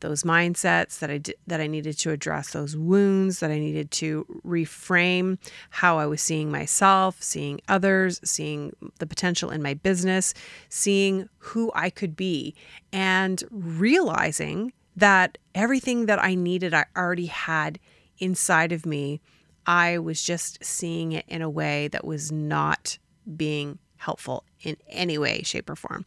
those 0.00 0.22
mindsets 0.22 0.98
that 0.98 1.10
I 1.10 1.18
did, 1.18 1.36
that 1.46 1.60
I 1.60 1.66
needed 1.66 1.98
to 1.98 2.10
address 2.10 2.50
those 2.50 2.76
wounds 2.76 3.40
that 3.40 3.50
I 3.50 3.58
needed 3.58 3.90
to 3.92 4.40
reframe 4.44 5.38
how 5.70 5.98
I 5.98 6.06
was 6.06 6.20
seeing 6.20 6.50
myself, 6.50 7.22
seeing 7.22 7.60
others, 7.68 8.20
seeing 8.22 8.74
the 8.98 9.06
potential 9.06 9.50
in 9.50 9.62
my 9.62 9.74
business, 9.74 10.34
seeing 10.68 11.28
who 11.38 11.72
I 11.74 11.90
could 11.90 12.14
be 12.14 12.54
and 12.92 13.42
realizing 13.50 14.72
that 14.96 15.38
everything 15.54 16.06
that 16.06 16.22
I 16.22 16.34
needed 16.34 16.74
I 16.74 16.86
already 16.96 17.26
had 17.26 17.78
inside 18.18 18.72
of 18.72 18.86
me. 18.86 19.20
I 19.66 19.98
was 19.98 20.22
just 20.22 20.64
seeing 20.64 21.12
it 21.12 21.24
in 21.26 21.42
a 21.42 21.50
way 21.50 21.88
that 21.88 22.04
was 22.04 22.30
not 22.30 22.98
being 23.36 23.78
helpful 23.96 24.44
in 24.62 24.76
any 24.88 25.18
way, 25.18 25.42
shape, 25.42 25.68
or 25.68 25.76
form. 25.76 26.04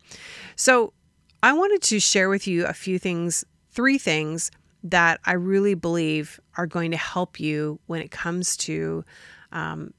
So, 0.56 0.94
I 1.42 1.54
wanted 1.54 1.82
to 1.84 2.00
share 2.02 2.30
with 2.30 2.48
you 2.48 2.66
a 2.66 2.74
few 2.74 3.00
things 3.00 3.46
three 3.72 3.98
things 3.98 4.52
that 4.84 5.20
I 5.26 5.34
really 5.34 5.74
believe 5.74 6.40
are 6.58 6.68
going 6.68 6.92
to 6.92 6.98
help 6.98 7.40
you 7.40 7.80
when 7.88 8.02
it 8.02 8.12
comes 8.12 8.58
to 8.58 9.04
um, 9.52 9.94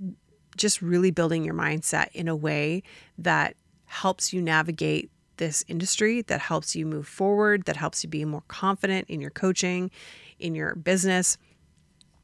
just 0.56 0.82
really 0.82 1.10
building 1.10 1.44
your 1.44 1.54
mindset 1.54 2.08
in 2.12 2.28
a 2.28 2.36
way 2.36 2.82
that 3.18 3.56
helps 3.86 4.32
you 4.32 4.42
navigate 4.42 5.10
this 5.36 5.64
industry, 5.68 6.22
that 6.22 6.40
helps 6.40 6.76
you 6.76 6.86
move 6.86 7.06
forward, 7.06 7.64
that 7.64 7.76
helps 7.76 8.04
you 8.04 8.10
be 8.10 8.24
more 8.24 8.42
confident 8.48 9.08
in 9.08 9.20
your 9.20 9.30
coaching, 9.30 9.90
in 10.38 10.54
your 10.54 10.74
business. 10.74 11.38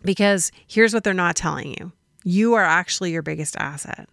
Because 0.02 0.52
here's 0.66 0.94
what 0.94 1.04
they're 1.04 1.14
not 1.14 1.36
telling 1.36 1.74
you 1.74 1.92
you 2.24 2.54
are 2.54 2.64
actually 2.64 3.12
your 3.12 3.22
biggest 3.22 3.56
asset. 3.56 4.08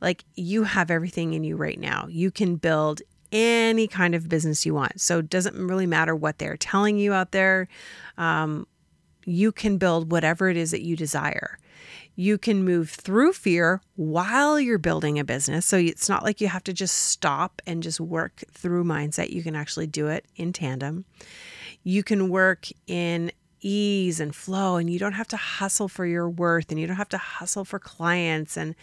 Like 0.00 0.24
you 0.34 0.64
have 0.64 0.90
everything 0.90 1.32
in 1.32 1.42
you 1.42 1.56
right 1.56 1.80
now. 1.80 2.06
You 2.08 2.30
can 2.30 2.56
build 2.56 3.00
any 3.32 3.86
kind 3.86 4.14
of 4.14 4.28
business 4.28 4.64
you 4.64 4.74
want. 4.74 5.00
So 5.00 5.18
it 5.18 5.30
doesn't 5.30 5.56
really 5.56 5.86
matter 5.86 6.14
what 6.14 6.38
they're 6.38 6.56
telling 6.56 6.98
you 6.98 7.12
out 7.12 7.32
there. 7.32 7.68
Um, 8.16 8.66
you 9.24 9.52
can 9.52 9.78
build 9.78 10.10
whatever 10.10 10.48
it 10.48 10.56
is 10.56 10.70
that 10.70 10.82
you 10.82 10.96
desire. 10.96 11.58
You 12.14 12.38
can 12.38 12.64
move 12.64 12.90
through 12.90 13.34
fear 13.34 13.80
while 13.96 14.58
you're 14.58 14.78
building 14.78 15.18
a 15.18 15.24
business. 15.24 15.66
So 15.66 15.76
it's 15.76 16.08
not 16.08 16.24
like 16.24 16.40
you 16.40 16.48
have 16.48 16.64
to 16.64 16.72
just 16.72 16.96
stop 16.96 17.62
and 17.66 17.82
just 17.82 18.00
work 18.00 18.42
through 18.50 18.84
mindset. 18.84 19.30
You 19.30 19.42
can 19.42 19.54
actually 19.54 19.86
do 19.86 20.08
it 20.08 20.26
in 20.36 20.52
tandem. 20.52 21.04
You 21.84 22.02
can 22.02 22.28
work 22.28 22.68
in 22.86 23.30
ease 23.60 24.20
and 24.20 24.34
flow, 24.34 24.76
and 24.76 24.90
you 24.90 24.98
don't 24.98 25.12
have 25.12 25.28
to 25.28 25.36
hustle 25.36 25.88
for 25.88 26.06
your 26.06 26.28
worth 26.28 26.70
and 26.70 26.80
you 26.80 26.86
don't 26.86 26.96
have 26.96 27.08
to 27.10 27.18
hustle 27.18 27.64
for 27.64 27.78
clients 27.78 28.56
and 28.56 28.74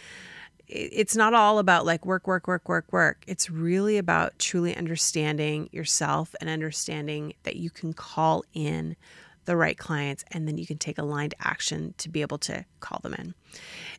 it's 0.68 1.14
not 1.14 1.32
all 1.32 1.58
about 1.58 1.86
like 1.86 2.04
work, 2.04 2.26
work, 2.26 2.48
work, 2.48 2.68
work, 2.68 2.92
work. 2.92 3.22
It's 3.26 3.48
really 3.48 3.98
about 3.98 4.38
truly 4.38 4.76
understanding 4.76 5.68
yourself 5.72 6.34
and 6.40 6.50
understanding 6.50 7.34
that 7.44 7.56
you 7.56 7.70
can 7.70 7.92
call 7.92 8.44
in 8.52 8.96
the 9.44 9.56
right 9.56 9.78
clients 9.78 10.24
and 10.32 10.48
then 10.48 10.58
you 10.58 10.66
can 10.66 10.78
take 10.78 10.98
aligned 10.98 11.34
action 11.40 11.94
to 11.98 12.08
be 12.08 12.20
able 12.20 12.38
to 12.38 12.64
call 12.80 12.98
them 13.02 13.14
in. 13.14 13.34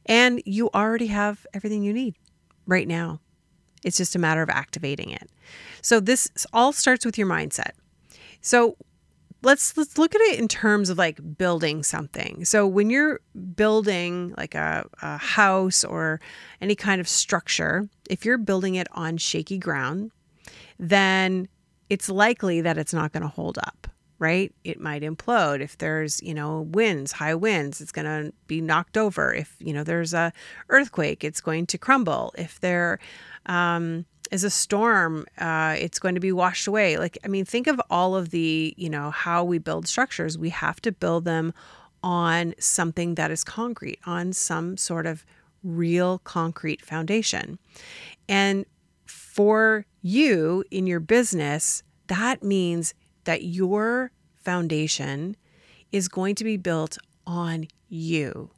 And 0.05 0.41
you 0.45 0.69
already 0.73 1.07
have 1.07 1.47
everything 1.53 1.83
you 1.83 1.93
need 1.93 2.15
right 2.65 2.87
now. 2.87 3.21
It's 3.83 3.97
just 3.97 4.15
a 4.15 4.19
matter 4.19 4.41
of 4.41 4.49
activating 4.49 5.09
it. 5.09 5.29
So 5.81 6.01
this 6.01 6.29
all 6.51 6.73
starts 6.73 7.05
with 7.05 7.17
your 7.17 7.27
mindset. 7.27 7.71
So 8.41 8.75
let's 9.47 9.77
let's 9.77 9.97
look 9.97 10.13
at 10.13 10.19
it 10.19 10.39
in 10.39 10.49
terms 10.49 10.89
of 10.89 10.97
like 10.97 11.19
building 11.37 11.81
something. 11.81 12.43
So 12.43 12.67
when 12.67 12.89
you're 12.89 13.21
building 13.55 14.33
like 14.37 14.53
a, 14.55 14.85
a 15.01 15.17
house 15.17 15.85
or 15.85 16.19
any 16.59 16.75
kind 16.75 16.99
of 16.99 17.07
structure, 17.07 17.87
if 18.09 18.25
you're 18.25 18.37
building 18.37 18.75
it 18.75 18.87
on 18.91 19.15
shaky 19.15 19.57
ground, 19.57 20.11
then 20.77 21.47
it's 21.89 22.09
likely 22.09 22.59
that 22.59 22.77
it's 22.77 22.93
not 22.93 23.13
going 23.13 23.23
to 23.23 23.29
hold 23.29 23.57
up 23.59 23.87
right? 24.19 24.53
It 24.63 24.79
might 24.79 25.03
implode. 25.03 25.61
If 25.61 25.77
there's 25.77 26.21
you 26.21 26.33
know 26.33 26.61
winds 26.61 27.11
high 27.11 27.35
winds 27.35 27.81
it's 27.81 27.91
going 27.91 28.05
to 28.05 28.33
be 28.47 28.61
knocked 28.61 28.97
over. 28.97 29.33
If 29.33 29.55
you 29.59 29.73
know 29.73 29.83
there's 29.83 30.13
a 30.13 30.33
earthquake 30.69 31.23
it's 31.23 31.41
going 31.41 31.65
to 31.67 31.77
crumble. 31.77 32.33
If 32.37 32.59
there 32.59 32.99
um, 33.45 34.05
is 34.31 34.43
a 34.43 34.49
storm 34.49 35.25
uh, 35.37 35.75
it's 35.77 35.99
going 35.99 36.15
to 36.15 36.21
be 36.21 36.31
washed 36.31 36.67
away. 36.67 36.97
Like 36.97 37.17
i 37.23 37.27
mean 37.27 37.45
think 37.45 37.67
of 37.67 37.81
all 37.89 38.15
of 38.15 38.29
the 38.29 38.73
you 38.77 38.89
know 38.89 39.11
how 39.11 39.43
we 39.43 39.57
build 39.57 39.87
structures. 39.87 40.37
We 40.37 40.49
have 40.49 40.81
to 40.81 40.91
build 40.91 41.25
them 41.25 41.53
on 42.03 42.53
something 42.59 43.15
that 43.15 43.31
is 43.31 43.43
concrete 43.43 43.99
on 44.05 44.31
some 44.33 44.77
sort 44.77 45.05
of 45.05 45.25
real 45.63 46.19
concrete 46.19 46.85
foundation. 46.85 47.59
And 48.29 48.65
for 49.05 49.85
you 50.01 50.63
in 50.71 50.87
your 50.87 50.99
business 50.99 51.83
that 52.07 52.43
means 52.43 52.93
that 53.27 53.43
your 53.43 54.11
foundation 54.35 55.35
is 55.91 56.07
going 56.07 56.35
to 56.35 56.43
be 56.43 56.57
built 56.57 56.97
on 57.25 57.67
you 57.89 58.49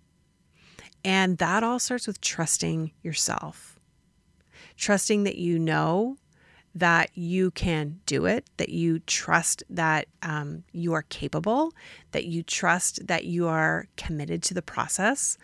and 1.03 1.37
that 1.37 1.63
all 1.63 1.79
starts 1.79 2.07
with 2.07 2.21
trusting 2.21 2.91
yourself 3.01 3.79
trusting 4.77 5.23
that 5.23 5.37
you 5.37 5.59
know 5.59 6.17
that 6.75 7.09
you 7.15 7.51
can 7.51 7.99
do 8.05 8.25
it, 8.25 8.47
that 8.57 8.69
you 8.69 8.99
trust 8.99 9.63
that 9.69 10.07
um, 10.21 10.63
you 10.71 10.93
are 10.93 11.01
capable, 11.03 11.73
that 12.11 12.25
you 12.25 12.43
trust 12.43 13.05
that 13.07 13.25
you 13.25 13.47
are 13.47 13.87
committed 13.97 14.43
to 14.43 14.53
the 14.53 14.61
process, 14.61 15.37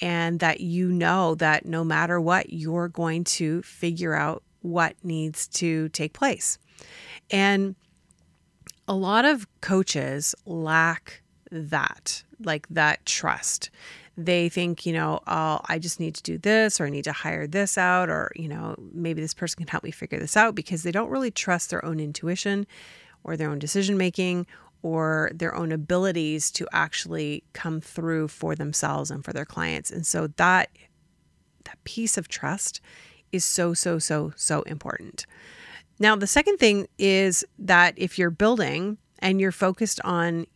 and 0.00 0.40
that 0.40 0.60
you 0.60 0.88
know 0.88 1.34
that 1.36 1.64
no 1.64 1.84
matter 1.84 2.20
what, 2.20 2.52
you're 2.52 2.88
going 2.88 3.22
to 3.24 3.62
figure 3.62 4.14
out 4.14 4.42
what 4.60 4.96
needs 5.02 5.46
to 5.46 5.88
take 5.90 6.12
place. 6.12 6.58
And 7.30 7.76
a 8.88 8.94
lot 8.94 9.24
of 9.24 9.46
coaches 9.60 10.34
lack 10.44 11.22
that, 11.50 12.24
like 12.40 12.66
that 12.68 13.04
trust 13.06 13.70
they 14.16 14.48
think, 14.48 14.84
you 14.84 14.92
know, 14.92 15.20
oh, 15.26 15.60
I 15.66 15.78
just 15.78 15.98
need 15.98 16.14
to 16.16 16.22
do 16.22 16.38
this 16.38 16.80
or 16.80 16.86
I 16.86 16.90
need 16.90 17.04
to 17.04 17.12
hire 17.12 17.46
this 17.46 17.78
out 17.78 18.10
or, 18.10 18.30
you 18.36 18.48
know, 18.48 18.74
maybe 18.92 19.22
this 19.22 19.34
person 19.34 19.58
can 19.58 19.68
help 19.68 19.84
me 19.84 19.90
figure 19.90 20.18
this 20.18 20.36
out 20.36 20.54
because 20.54 20.82
they 20.82 20.92
don't 20.92 21.10
really 21.10 21.30
trust 21.30 21.70
their 21.70 21.84
own 21.84 21.98
intuition 21.98 22.66
or 23.24 23.36
their 23.36 23.50
own 23.50 23.58
decision 23.58 23.96
making 23.96 24.46
or 24.82 25.30
their 25.34 25.54
own 25.54 25.72
abilities 25.72 26.50
to 26.50 26.68
actually 26.72 27.42
come 27.52 27.80
through 27.80 28.28
for 28.28 28.54
themselves 28.54 29.10
and 29.10 29.24
for 29.24 29.32
their 29.32 29.44
clients. 29.44 29.90
And 29.90 30.06
so 30.06 30.26
that 30.36 30.70
that 31.64 31.82
piece 31.84 32.18
of 32.18 32.28
trust 32.28 32.80
is 33.30 33.44
so 33.44 33.72
so 33.72 33.98
so 33.98 34.32
so 34.36 34.62
important. 34.62 35.26
Now, 35.98 36.16
the 36.16 36.26
second 36.26 36.58
thing 36.58 36.88
is 36.98 37.44
that 37.58 37.94
if 37.96 38.18
you're 38.18 38.30
building 38.30 38.98
and 39.18 39.40
you're 39.40 39.52
focused 39.52 40.00
on 40.04 40.46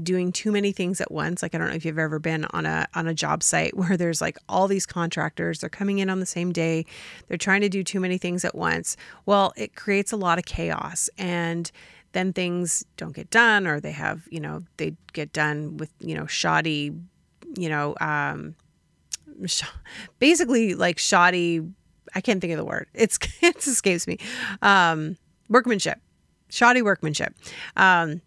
doing 0.00 0.32
too 0.32 0.50
many 0.50 0.72
things 0.72 0.98
at 0.98 1.12
once 1.12 1.42
like 1.42 1.54
i 1.54 1.58
don't 1.58 1.68
know 1.68 1.74
if 1.74 1.84
you've 1.84 1.98
ever 1.98 2.18
been 2.18 2.46
on 2.52 2.64
a 2.64 2.86
on 2.94 3.06
a 3.06 3.12
job 3.12 3.42
site 3.42 3.76
where 3.76 3.98
there's 3.98 4.20
like 4.20 4.38
all 4.48 4.66
these 4.66 4.86
contractors 4.86 5.58
they're 5.58 5.68
coming 5.68 5.98
in 5.98 6.08
on 6.08 6.20
the 6.20 6.26
same 6.26 6.52
day 6.52 6.86
they're 7.28 7.36
trying 7.36 7.60
to 7.60 7.68
do 7.68 7.84
too 7.84 8.00
many 8.00 8.16
things 8.16 8.42
at 8.42 8.54
once 8.54 8.96
well 9.26 9.52
it 9.56 9.76
creates 9.76 10.10
a 10.10 10.16
lot 10.16 10.38
of 10.38 10.46
chaos. 10.46 11.10
And 11.18 11.70
then 12.12 12.32
things 12.32 12.84
don't 12.96 13.14
get 13.14 13.30
done 13.30 13.66
or 13.66 13.80
they 13.80 13.92
have 13.92 14.26
you 14.30 14.40
know 14.40 14.64
they 14.76 14.94
get 15.12 15.32
done 15.32 15.76
with 15.76 15.92
you 16.00 16.14
know 16.14 16.26
shoddy 16.26 16.92
you 17.56 17.68
know 17.68 17.94
um 18.00 18.54
sh- 19.46 19.62
basically 20.18 20.74
like 20.74 20.98
shoddy 20.98 21.62
i 22.14 22.20
can't 22.20 22.40
think 22.40 22.52
of 22.52 22.58
the 22.58 22.64
word. 22.64 22.86
It's 22.94 23.18
it 23.40 23.66
escapes 23.66 24.06
me. 24.06 24.18
Um 24.62 25.16
workmanship. 25.48 26.00
Shoddy 26.48 26.82
workmanship. 26.82 27.34
Um 27.76 28.22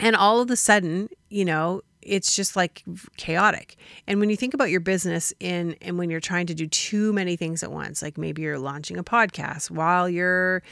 and 0.00 0.14
all 0.14 0.40
of 0.40 0.50
a 0.50 0.56
sudden, 0.56 1.08
you 1.28 1.44
know, 1.44 1.82
it's 2.08 2.34
just 2.34 2.56
like 2.56 2.82
chaotic. 3.16 3.76
And 4.06 4.18
when 4.20 4.30
you 4.30 4.36
think 4.36 4.54
about 4.54 4.70
your 4.70 4.80
business 4.80 5.32
in 5.40 5.76
and 5.82 5.98
when 5.98 6.10
you're 6.10 6.20
trying 6.20 6.46
to 6.46 6.54
do 6.54 6.66
too 6.66 7.12
many 7.12 7.36
things 7.36 7.62
at 7.62 7.70
once, 7.70 8.02
like 8.02 8.16
maybe 8.16 8.42
you're 8.42 8.58
launching 8.58 8.96
a 8.96 9.04
podcast 9.04 9.70
while 9.70 10.08
you're 10.08 10.62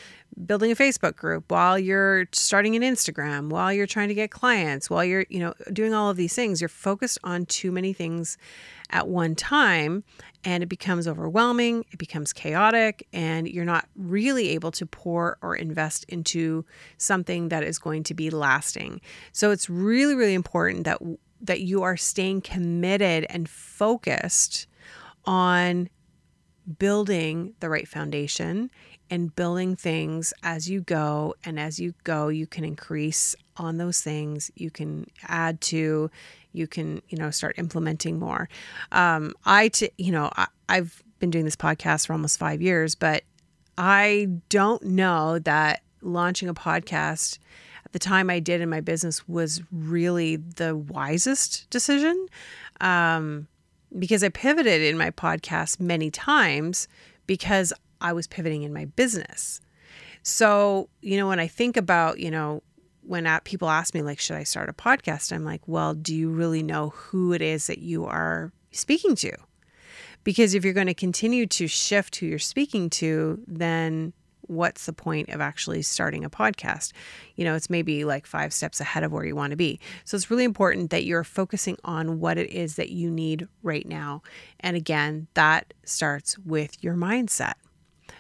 building 0.47 0.71
a 0.71 0.75
Facebook 0.75 1.17
group, 1.17 1.51
while 1.51 1.79
you're 1.79 2.27
starting 2.33 2.75
an 2.77 2.83
Instagram, 2.83 3.51
while 3.51 3.73
you're 3.73 3.87
trying 3.87 4.09
to 4.09 4.15
get 4.15 4.31
clients, 4.31 4.89
while 4.89 5.05
you're, 5.05 5.27
you 5.29 5.41
know, 5.41 5.55
doing 5.73 5.95
all 5.95 6.11
of 6.11 6.17
these 6.17 6.35
things, 6.35 6.61
you're 6.61 6.69
focused 6.69 7.19
on 7.23 7.47
too 7.47 7.71
many 7.71 7.93
things 7.93 8.39
at 8.91 9.09
one 9.09 9.35
time 9.35 10.05
and 10.45 10.63
it 10.63 10.67
becomes 10.67 11.09
overwhelming, 11.09 11.85
it 11.91 11.99
becomes 11.99 12.33
chaotic, 12.33 13.07
and 13.13 13.49
you're 13.49 13.65
not 13.65 13.89
really 13.97 14.51
able 14.51 14.71
to 14.71 14.87
pour 14.87 15.39
or 15.43 15.57
invest 15.57 16.05
into 16.09 16.65
something 16.99 17.49
that 17.49 17.65
is 17.65 17.79
going 17.79 18.05
to 18.05 18.15
be 18.15 18.31
lasting. 18.31 19.01
So 19.33 19.51
it's 19.51 19.69
really, 19.69 20.15
really 20.15 20.35
important 20.35 20.85
that 20.85 21.01
that 21.43 21.61
you 21.61 21.83
are 21.83 21.97
staying 21.97 22.41
committed 22.41 23.27
and 23.29 23.49
focused 23.49 24.67
on 25.27 25.89
building 26.79 27.55
the 27.61 27.69
right 27.69 27.87
foundation 27.87 28.71
and 29.11 29.35
building 29.37 29.77
things 29.77 30.33
as 30.43 30.69
you 30.69 30.81
go 30.81 31.35
and 31.45 31.61
as 31.61 31.79
you 31.79 31.95
go 32.03 32.29
you 32.29 32.47
can 32.47 32.65
increase 32.65 33.37
on 33.57 33.77
those 33.77 34.01
things 34.01 34.51
you 34.57 34.71
can 34.71 35.07
add 35.29 35.61
to 35.61 36.11
you 36.57 36.67
can 36.67 37.03
you 37.09 37.19
know 37.19 37.31
start 37.31 37.59
implementing 37.59 38.19
more. 38.19 38.49
Um, 38.93 39.35
i 39.45 39.69
t- 39.69 39.91
you 39.99 40.13
know 40.13 40.31
I, 40.37 40.47
i've 40.69 41.03
been 41.19 41.31
doing 41.31 41.45
this 41.45 41.57
podcast 41.57 42.07
for 42.07 42.13
almost 42.13 42.39
five 42.39 42.61
years 42.61 42.95
but 42.95 43.23
i 43.79 44.29
don't 44.49 44.83
know 44.83 45.39
that 45.41 45.83
launching 46.03 46.49
a 46.49 46.55
podcast 46.55 47.39
at 47.85 47.93
the 47.93 47.99
time 47.99 48.31
i 48.31 48.39
did 48.39 48.61
in 48.61 48.69
my 48.69 48.81
business 48.81 49.27
was 49.29 49.63
really 49.71 50.37
the 50.37 50.77
wisest 50.77 51.69
decision. 51.71 52.27
Um, 52.81 53.49
because 53.99 54.23
i 54.23 54.29
pivoted 54.29 54.83
in 54.83 54.99
my 54.99 55.11
podcast 55.11 55.81
many 55.81 56.11
times 56.11 56.89
because 57.27 57.73
i 58.01 58.13
was 58.13 58.27
pivoting 58.27 58.63
in 58.63 58.73
my 58.73 58.85
business. 58.85 59.61
So 60.23 60.89
you 61.01 61.17
know 61.17 61.29
when 61.29 61.41
i 61.41 61.47
think 61.47 61.77
about 61.77 62.19
you 62.19 62.31
know 62.31 62.63
when 63.07 63.27
people 63.45 63.69
ask 63.69 63.95
me 63.95 64.03
like 64.03 64.19
should 64.19 64.37
i 64.37 64.43
start 64.43 64.69
a 64.69 64.73
podcast? 64.73 65.33
I'm 65.33 65.45
like 65.45 65.63
well 65.67 65.95
do 65.95 66.15
you 66.15 66.31
really 66.31 66.63
know 66.63 66.91
who 66.91 67.33
it 67.33 67.43
is 67.43 67.67
that 67.67 67.79
you 67.79 68.05
are 68.05 68.53
speaking 68.73 69.15
to? 69.17 69.33
Because 70.25 70.55
if 70.55 70.65
you're 70.65 70.75
going 70.75 70.89
to 70.89 70.95
continue 70.95 71.47
to 71.47 71.69
shift 71.69 72.17
who 72.17 72.27
you're 72.27 72.39
speaking 72.39 72.91
to 72.91 73.41
then 73.47 74.13
what's 74.49 74.87
the 74.87 74.93
point 74.93 75.29
of 75.31 75.41
actually 75.41 75.83
starting 75.83 76.25
a 76.25 76.31
podcast? 76.31 76.93
You 77.37 77.45
know 77.45 77.55
it's 77.55 77.71
maybe 77.71 78.05
like 78.05 78.27
five 78.27 78.53
steps 78.53 78.81
ahead 78.81 79.05
of 79.05 79.13
where 79.13 79.25
you 79.25 79.37
want 79.37 79.53
to 79.53 79.57
be. 79.57 79.81
So 80.05 80.17
it's 80.17 80.31
really 80.31 80.45
important 80.45 80.91
that 80.91 81.05
you're 81.05 81.25
focusing 81.25 81.77
on 81.85 82.21
what 82.21 82.39
it 82.39 82.51
is 82.51 82.77
that 82.77 82.91
you 82.91 83.11
need 83.11 83.49
right 83.63 83.87
now. 83.87 84.23
And 84.61 84.77
again 84.77 85.29
that 85.35 85.75
starts 85.85 86.39
with 86.39 86.83
your 86.83 86.95
mindset. 86.95 87.55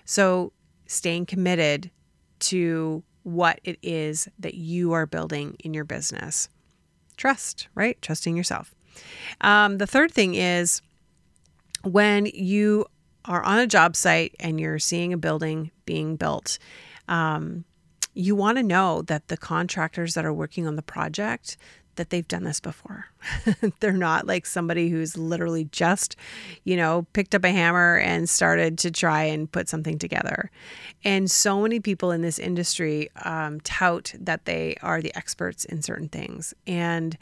So 0.05 0.53
staying 0.87 1.27
committed 1.27 1.91
to 2.39 3.03
what 3.27 3.59
it 3.65 3.77
is 3.83 4.29
that 4.39 4.55
you 4.55 4.93
are 4.93 5.05
building 5.05 5.57
in 5.59 5.75
your 5.75 5.85
business. 5.85 6.49
Trust, 7.17 7.67
right? 7.75 8.01
Trusting 8.01 8.37
yourself. 8.37 8.73
Um, 9.41 9.79
the 9.79 9.87
third 9.87 10.13
thing 10.13 10.37
is 10.37 10.81
when 11.83 12.27
you 12.27 12.87
are 13.25 13.43
on 13.43 13.59
a 13.59 13.67
job 13.67 13.97
site 13.97 14.37
and 14.39 14.61
you're 14.61 14.79
seeing 14.79 15.13
a 15.13 15.19
building 15.19 15.73
being 15.87 16.15
built, 16.15 16.61
um, 17.09 17.65
you 18.15 18.37
want 18.37 18.59
to 18.59 18.63
know 18.63 19.03
that 19.03 19.27
the 19.27 19.37
contractors 19.37 20.15
that 20.15 20.25
are 20.25 20.33
working 20.33 20.65
on 20.65 20.77
the 20.77 20.83
project 20.83 21.57
that 21.97 22.11
they've 22.11 22.27
done 22.27 22.45
this 22.45 22.61
before. 22.61 23.07
They're 23.81 23.93
not 23.93 24.27
like 24.27 24.47
somebody 24.47 24.89
who's 24.89 25.17
literally 25.17 25.65
just, 25.65 26.17
you 26.65 26.77
know, 26.77 27.07
picked 27.13 27.35
up 27.35 27.45
a 27.45 27.51
hammer 27.51 27.99
and 27.99 28.29
started 28.29 28.79
to 28.79 28.91
try 28.91 29.25
and 29.25 29.51
put 29.51 29.69
something 29.69 29.99
together. 29.99 30.51
And 31.05 31.31
so 31.31 31.61
many 31.61 31.81
people 31.81 32.11
in 32.11 32.23
this 32.23 32.39
industry 32.39 33.11
um, 33.25 33.61
tout 33.61 34.15
that 34.19 34.45
they 34.45 34.77
are 34.83 35.03
the 35.03 35.15
experts 35.17 35.65
in 35.65 35.83
certain 35.83 36.09
things. 36.09 36.55
And 36.67 37.17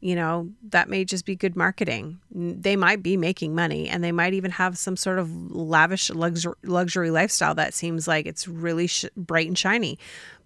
you 0.00 0.14
know, 0.16 0.48
that 0.70 0.88
may 0.88 1.04
just 1.04 1.26
be 1.26 1.36
good 1.36 1.54
marketing. 1.54 2.18
They 2.30 2.74
might 2.74 3.02
be 3.02 3.18
making 3.18 3.54
money 3.54 3.86
and 3.88 4.02
they 4.02 4.12
might 4.12 4.32
even 4.32 4.50
have 4.52 4.78
some 4.78 4.96
sort 4.96 5.18
of 5.18 5.30
lavish 5.54 6.08
luxury, 6.10 6.54
luxury 6.64 7.10
lifestyle 7.10 7.54
that 7.56 7.74
seems 7.74 8.08
like 8.08 8.24
it's 8.24 8.48
really 8.48 8.86
sh- 8.86 9.04
bright 9.14 9.46
and 9.46 9.58
shiny. 9.58 9.98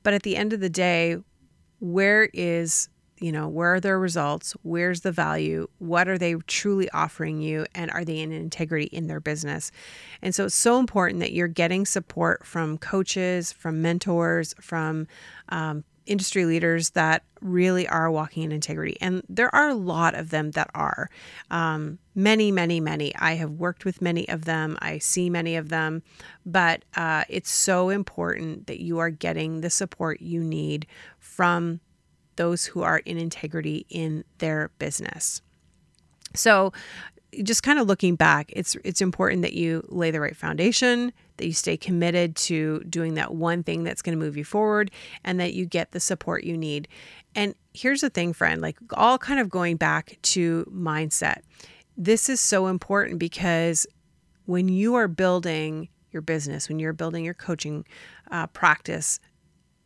But 0.03 0.13
at 0.13 0.25
the 0.25 0.37
end 0.37 0.53
of 0.53 0.61
the 0.61 0.69
day, 0.69 1.19
where 1.79 2.29
is 2.35 2.89
you 3.21 3.33
know, 3.33 3.49
where 3.49 3.75
are 3.75 3.81
their 3.81 3.99
results? 3.99 4.55
Where's 4.63 5.03
the 5.03 5.13
value? 5.13 5.69
What 5.79 6.09
are 6.09 6.19
they 6.19 6.35
truly 6.47 6.91
offering 6.91 7.41
you? 7.41 7.67
And 7.75 7.91
are 7.91 8.05
they 8.05 8.19
in 8.19 8.33
integrity 8.33 8.87
in 8.87 9.07
their 9.07 9.21
business? 9.21 9.71
And 10.21 10.35
so 10.35 10.47
it's 10.47 10.55
so 10.55 10.79
important 10.79 11.21
that 11.21 11.33
you're 11.33 11.49
getting 11.49 11.87
support 11.87 12.45
from 12.45 12.79
coaches, 12.79 13.53
from 13.53 13.83
mentors, 13.83 14.55
from 14.61 15.07
um, 15.49 15.85
industry 16.07 16.45
leaders 16.45 16.91
that 16.91 17.23
really 17.41 17.87
are 17.89 18.11
walking 18.11 18.43
in 18.43 18.53
integrity. 18.53 18.97
And 19.01 19.23
there 19.29 19.55
are 19.55 19.69
a 19.69 19.75
lot 19.75 20.15
of 20.15 20.31
them 20.31 20.51
that 20.53 20.71
are. 20.75 21.11
Um, 21.51 21.99
many, 22.15 22.51
many, 22.51 22.81
many. 22.81 23.15
I 23.17 23.35
have 23.35 23.53
worked 23.53 23.85
with 23.85 24.03
many 24.03 24.29
of 24.29 24.45
them, 24.45 24.77
I 24.81 24.99
see 24.99 25.31
many 25.31 25.57
of 25.57 25.69
them, 25.69 26.03
but 26.45 26.85
uh, 26.97 27.25
it's 27.29 27.51
so 27.51 27.89
important 27.89 28.67
that 28.67 28.81
you 28.81 28.99
are 28.99 29.11
getting 29.11 29.61
the 29.61 29.71
support 29.71 30.21
you 30.21 30.43
need 30.43 30.87
from 31.19 31.81
those 32.37 32.65
who 32.65 32.83
are 32.83 32.99
in 32.99 33.19
integrity 33.19 33.87
in 33.89 34.25
their 34.39 34.71
business. 34.79 35.43
So, 36.35 36.73
just 37.43 37.65
kind 37.65 37.81
of 37.81 37.89
looking 37.89 38.15
back, 38.15 38.53
it's 38.55 38.77
it's 38.85 39.01
important 39.01 39.43
that 39.43 39.55
you 39.55 39.85
lay 39.89 40.11
the 40.11 40.21
right 40.21 40.37
foundation, 40.37 41.13
that 41.37 41.47
you 41.47 41.53
stay 41.53 41.77
committed 41.77 42.37
to 42.37 42.81
doing 42.89 43.15
that 43.15 43.35
one 43.35 43.63
thing 43.63 43.83
that's 43.83 44.03
going 44.03 44.17
to 44.17 44.25
move 44.25 44.37
you 44.37 44.45
forward 44.45 44.91
and 45.25 45.41
that 45.41 45.53
you 45.55 45.67
get 45.67 45.93
the 45.93 46.01
support 46.01 46.45
you 46.45 46.57
need. 46.57 46.87
And 47.35 47.55
here's 47.73 48.03
the 48.03 48.11
thing, 48.11 48.33
friend, 48.33 48.63
like 48.63 48.79
all 48.93 49.19
kind 49.19 49.41
of 49.41 49.51
going 49.51 49.77
back 49.77 50.19
to 50.23 50.65
mindset. 50.73 51.41
This 51.97 52.29
is 52.29 52.41
so 52.41 52.69
important 52.69 53.19
because 53.19 53.87
when 54.47 54.69
you 54.69 54.95
are 54.95 55.09
building 55.09 55.89
your 56.13 56.23
business, 56.23 56.69
when 56.69 56.79
you're 56.79 56.93
building 56.93 57.25
your 57.25 57.35
coaching 57.35 57.85
uh, 58.31 58.47
practice, 58.49 59.19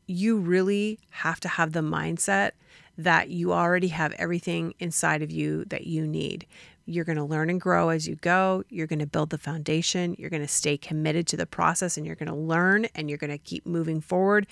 you 0.08 0.38
really 0.38 0.98
have 1.10 1.38
to 1.40 1.48
have 1.48 1.72
the 1.72 1.80
mindset 1.80 2.52
that 2.96 3.28
you 3.28 3.52
already 3.52 3.88
have 3.88 4.12
everything 4.14 4.74
inside 4.80 5.22
of 5.22 5.30
you 5.30 5.64
that 5.66 5.86
you 5.86 6.04
need. 6.06 6.46
You're 6.86 7.04
going 7.04 7.18
to 7.18 7.24
learn 7.24 7.50
and 7.50 7.60
grow 7.60 7.90
as 7.90 8.08
you 8.08 8.16
go. 8.16 8.64
You're 8.70 8.86
going 8.86 8.98
to 8.98 9.06
build 9.06 9.28
the 9.28 9.36
foundation. 9.36 10.16
You're 10.18 10.30
going 10.30 10.42
to 10.42 10.48
stay 10.48 10.78
committed 10.78 11.26
to 11.28 11.36
the 11.36 11.44
process 11.44 11.98
and 11.98 12.06
you're 12.06 12.16
going 12.16 12.30
to 12.30 12.34
learn 12.34 12.86
and 12.94 13.10
you're 13.10 13.18
going 13.18 13.30
to 13.30 13.38
keep 13.38 13.66
moving 13.66 14.00
forward 14.00 14.46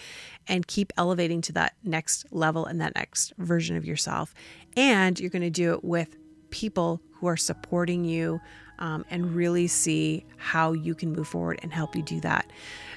and 0.47 0.67
keep 0.67 0.93
elevating 0.99 1.41
to 1.41 1.53
that 1.55 1.75
next 1.83 2.27
level 2.31 2.67
and 2.67 2.79
that 2.83 2.95
next 2.95 3.33
version 3.39 3.75
of 3.77 3.87
yourself. 3.87 4.35
And 4.77 5.19
you're 5.19 5.31
going 5.31 5.41
to 5.43 5.51
do 5.51 5.73
it 5.73 5.83
with 5.83 6.17
people 6.57 7.03
who 7.13 7.27
are 7.27 7.37
supporting 7.37 8.03
you 8.07 8.41
um, 8.79 9.05
and 9.11 9.35
really 9.35 9.67
see 9.67 10.25
how 10.39 10.73
you 10.73 10.95
can 10.95 11.13
move 11.13 11.29
forward 11.29 11.59
and 11.63 11.71
help 11.71 11.95
you 11.95 12.03
do 12.03 12.19
that. 12.21 12.51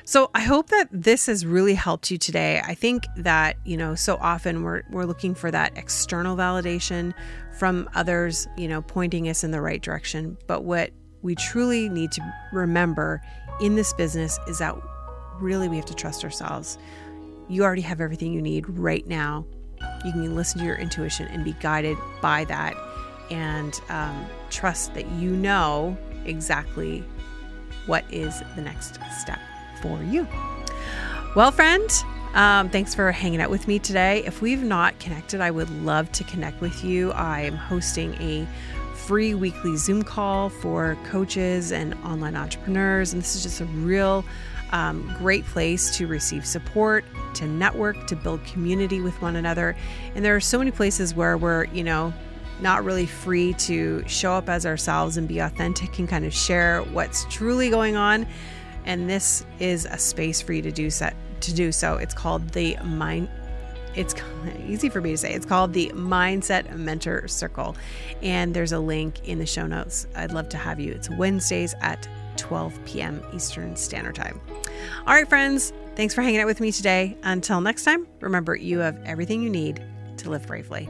So 0.06 0.32
I 0.34 0.40
hope 0.42 0.70
that 0.70 0.88
this 0.92 1.26
has 1.26 1.46
really 1.46 1.74
helped 1.74 2.10
you 2.10 2.18
today. 2.18 2.62
I 2.64 2.74
think 2.74 3.04
that, 3.18 3.58
you 3.66 3.76
know, 3.76 3.96
so 3.96 4.18
often 4.22 4.64
we're, 4.64 4.84
we're 4.90 5.04
looking 5.04 5.36
for 5.36 5.52
that 5.52 5.78
external 5.78 6.38
validation 6.38 7.14
from 7.58 7.90
others, 7.96 8.48
you 8.58 8.70
know, 8.70 8.82
pointing 8.82 9.28
us 9.28 9.44
in 9.44 9.52
the 9.52 9.62
right 9.62 9.82
direction. 9.82 10.38
But 10.48 10.64
what 10.64 10.92
we 11.22 11.36
truly 11.36 11.90
need 11.90 12.14
to 12.14 12.34
remember 12.54 13.22
in 13.60 13.76
this 13.76 13.92
business 13.92 14.40
is 14.48 14.60
that 14.60 14.74
really 15.40 15.68
we 15.68 15.76
have 15.76 15.86
to 15.86 15.94
trust 15.94 16.24
ourselves. 16.24 16.78
You 17.50 17.64
already 17.64 17.82
have 17.82 18.00
everything 18.00 18.32
you 18.32 18.42
need 18.42 18.70
right 18.70 19.06
now. 19.06 19.46
You 20.06 20.14
can 20.14 20.36
listen 20.36 20.60
to 20.60 20.66
your 20.66 20.78
intuition 20.78 21.28
and 21.28 21.44
be 21.44 21.54
guided 21.60 21.98
by 22.22 22.46
that 22.46 22.74
and 23.30 23.80
um, 23.90 24.26
trust 24.50 24.94
that 24.94 25.08
you 25.12 25.32
know 25.32 25.98
exactly 26.26 27.04
what 27.86 28.04
is 28.12 28.42
the 28.56 28.62
next 28.62 29.00
step 29.20 29.40
for 29.82 30.02
you. 30.04 30.28
Well, 31.36 31.52
friend, 31.52 31.90
um, 32.34 32.70
thanks 32.70 32.94
for 32.94 33.12
hanging 33.12 33.42
out 33.42 33.50
with 33.50 33.68
me 33.68 33.80
today. 33.80 34.24
If 34.26 34.42
we've 34.42 34.64
not 34.64 35.00
connected, 35.00 35.42
I 35.42 35.52
would 35.52 35.70
love 35.84 36.12
to 36.14 36.24
connect 36.24 36.62
with 36.62 36.84
you. 36.84 37.12
I 37.12 37.42
am 37.42 37.56
hosting 37.56 38.14
a 38.16 38.48
free 38.96 39.34
weekly 39.34 39.76
Zoom 39.78 40.04
call 40.04 40.50
for 40.50 40.98
coaches 41.06 41.72
and 41.72 41.96
online 42.04 42.36
entrepreneurs, 42.36 43.14
and 43.14 43.22
this 43.22 43.36
is 43.36 43.44
just 43.44 43.62
a 43.62 43.66
real 43.66 44.24
um, 44.72 45.12
great 45.18 45.46
place 45.46 45.96
to 45.98 46.06
receive 46.06 46.46
support, 46.46 47.04
to 47.36 47.48
network, 47.48 48.08
to 48.08 48.16
build 48.16 48.44
community 48.46 49.02
with 49.02 49.20
one 49.22 49.36
another. 49.36 49.76
And 50.14 50.24
there 50.24 50.36
are 50.36 50.40
so 50.40 50.60
many 50.60 50.72
places 50.72 51.16
where 51.16 51.38
we're, 51.38 51.66
you 51.66 51.84
know, 51.84 52.14
not 52.62 52.84
really 52.84 53.06
free 53.06 53.54
to 53.54 54.04
show 54.08 54.34
up 54.34 54.50
as 54.50 54.66
ourselves 54.66 55.18
and 55.18 55.28
be 55.28 55.40
authentic 55.40 56.00
and 56.00 56.08
kind 56.08 56.26
of 56.26 56.34
share 56.34 56.82
what's 56.84 57.26
truly 57.26 57.70
going 57.70 57.96
on. 57.96 58.28
And 58.86 59.10
this 59.10 59.46
is 59.60 59.86
a 59.86 59.98
space 59.98 60.42
for 60.42 60.54
you 60.54 60.62
to 60.62 60.72
do 60.72 60.90
so. 60.90 61.10
To 61.42 61.54
do 61.54 61.72
so, 61.72 61.96
it's 61.96 62.14
called 62.14 62.50
the 62.50 62.78
mind. 62.84 63.30
it's 63.96 64.14
easy 64.68 64.90
for 64.90 65.02
me 65.02 65.12
to 65.12 65.18
say. 65.18 65.34
It's 65.34 65.46
called 65.46 65.74
the 65.74 65.92
Mindset 65.96 66.76
Mentor 66.76 67.28
Circle. 67.28 67.76
And 68.22 68.54
there's 68.54 68.72
a 68.72 68.80
link 68.80 69.28
in 69.28 69.40
the 69.40 69.46
show 69.46 69.68
notes. 69.68 70.08
I'd 70.16 70.32
love 70.32 70.50
to 70.50 70.58
have 70.58 70.80
you. 70.80 70.92
It's 70.92 71.10
Wednesdays 71.10 71.76
at 71.82 72.08
12 72.38 72.86
p.m. 72.86 73.22
Eastern 73.34 73.76
Standard 73.76 74.16
Time. 74.16 74.40
All 75.06 75.14
right, 75.14 75.28
friends, 75.28 75.74
thanks 75.96 76.14
for 76.14 76.22
hanging 76.22 76.40
out 76.40 76.46
with 76.46 76.60
me 76.60 76.72
today. 76.72 77.18
Until 77.24 77.62
next 77.62 77.84
time, 77.84 78.08
remember 78.22 78.56
you 78.56 78.80
have 78.80 79.02
everything 79.06 79.44
you 79.44 79.50
need 79.50 79.84
to 80.18 80.30
live 80.30 80.46
bravely. 80.48 80.90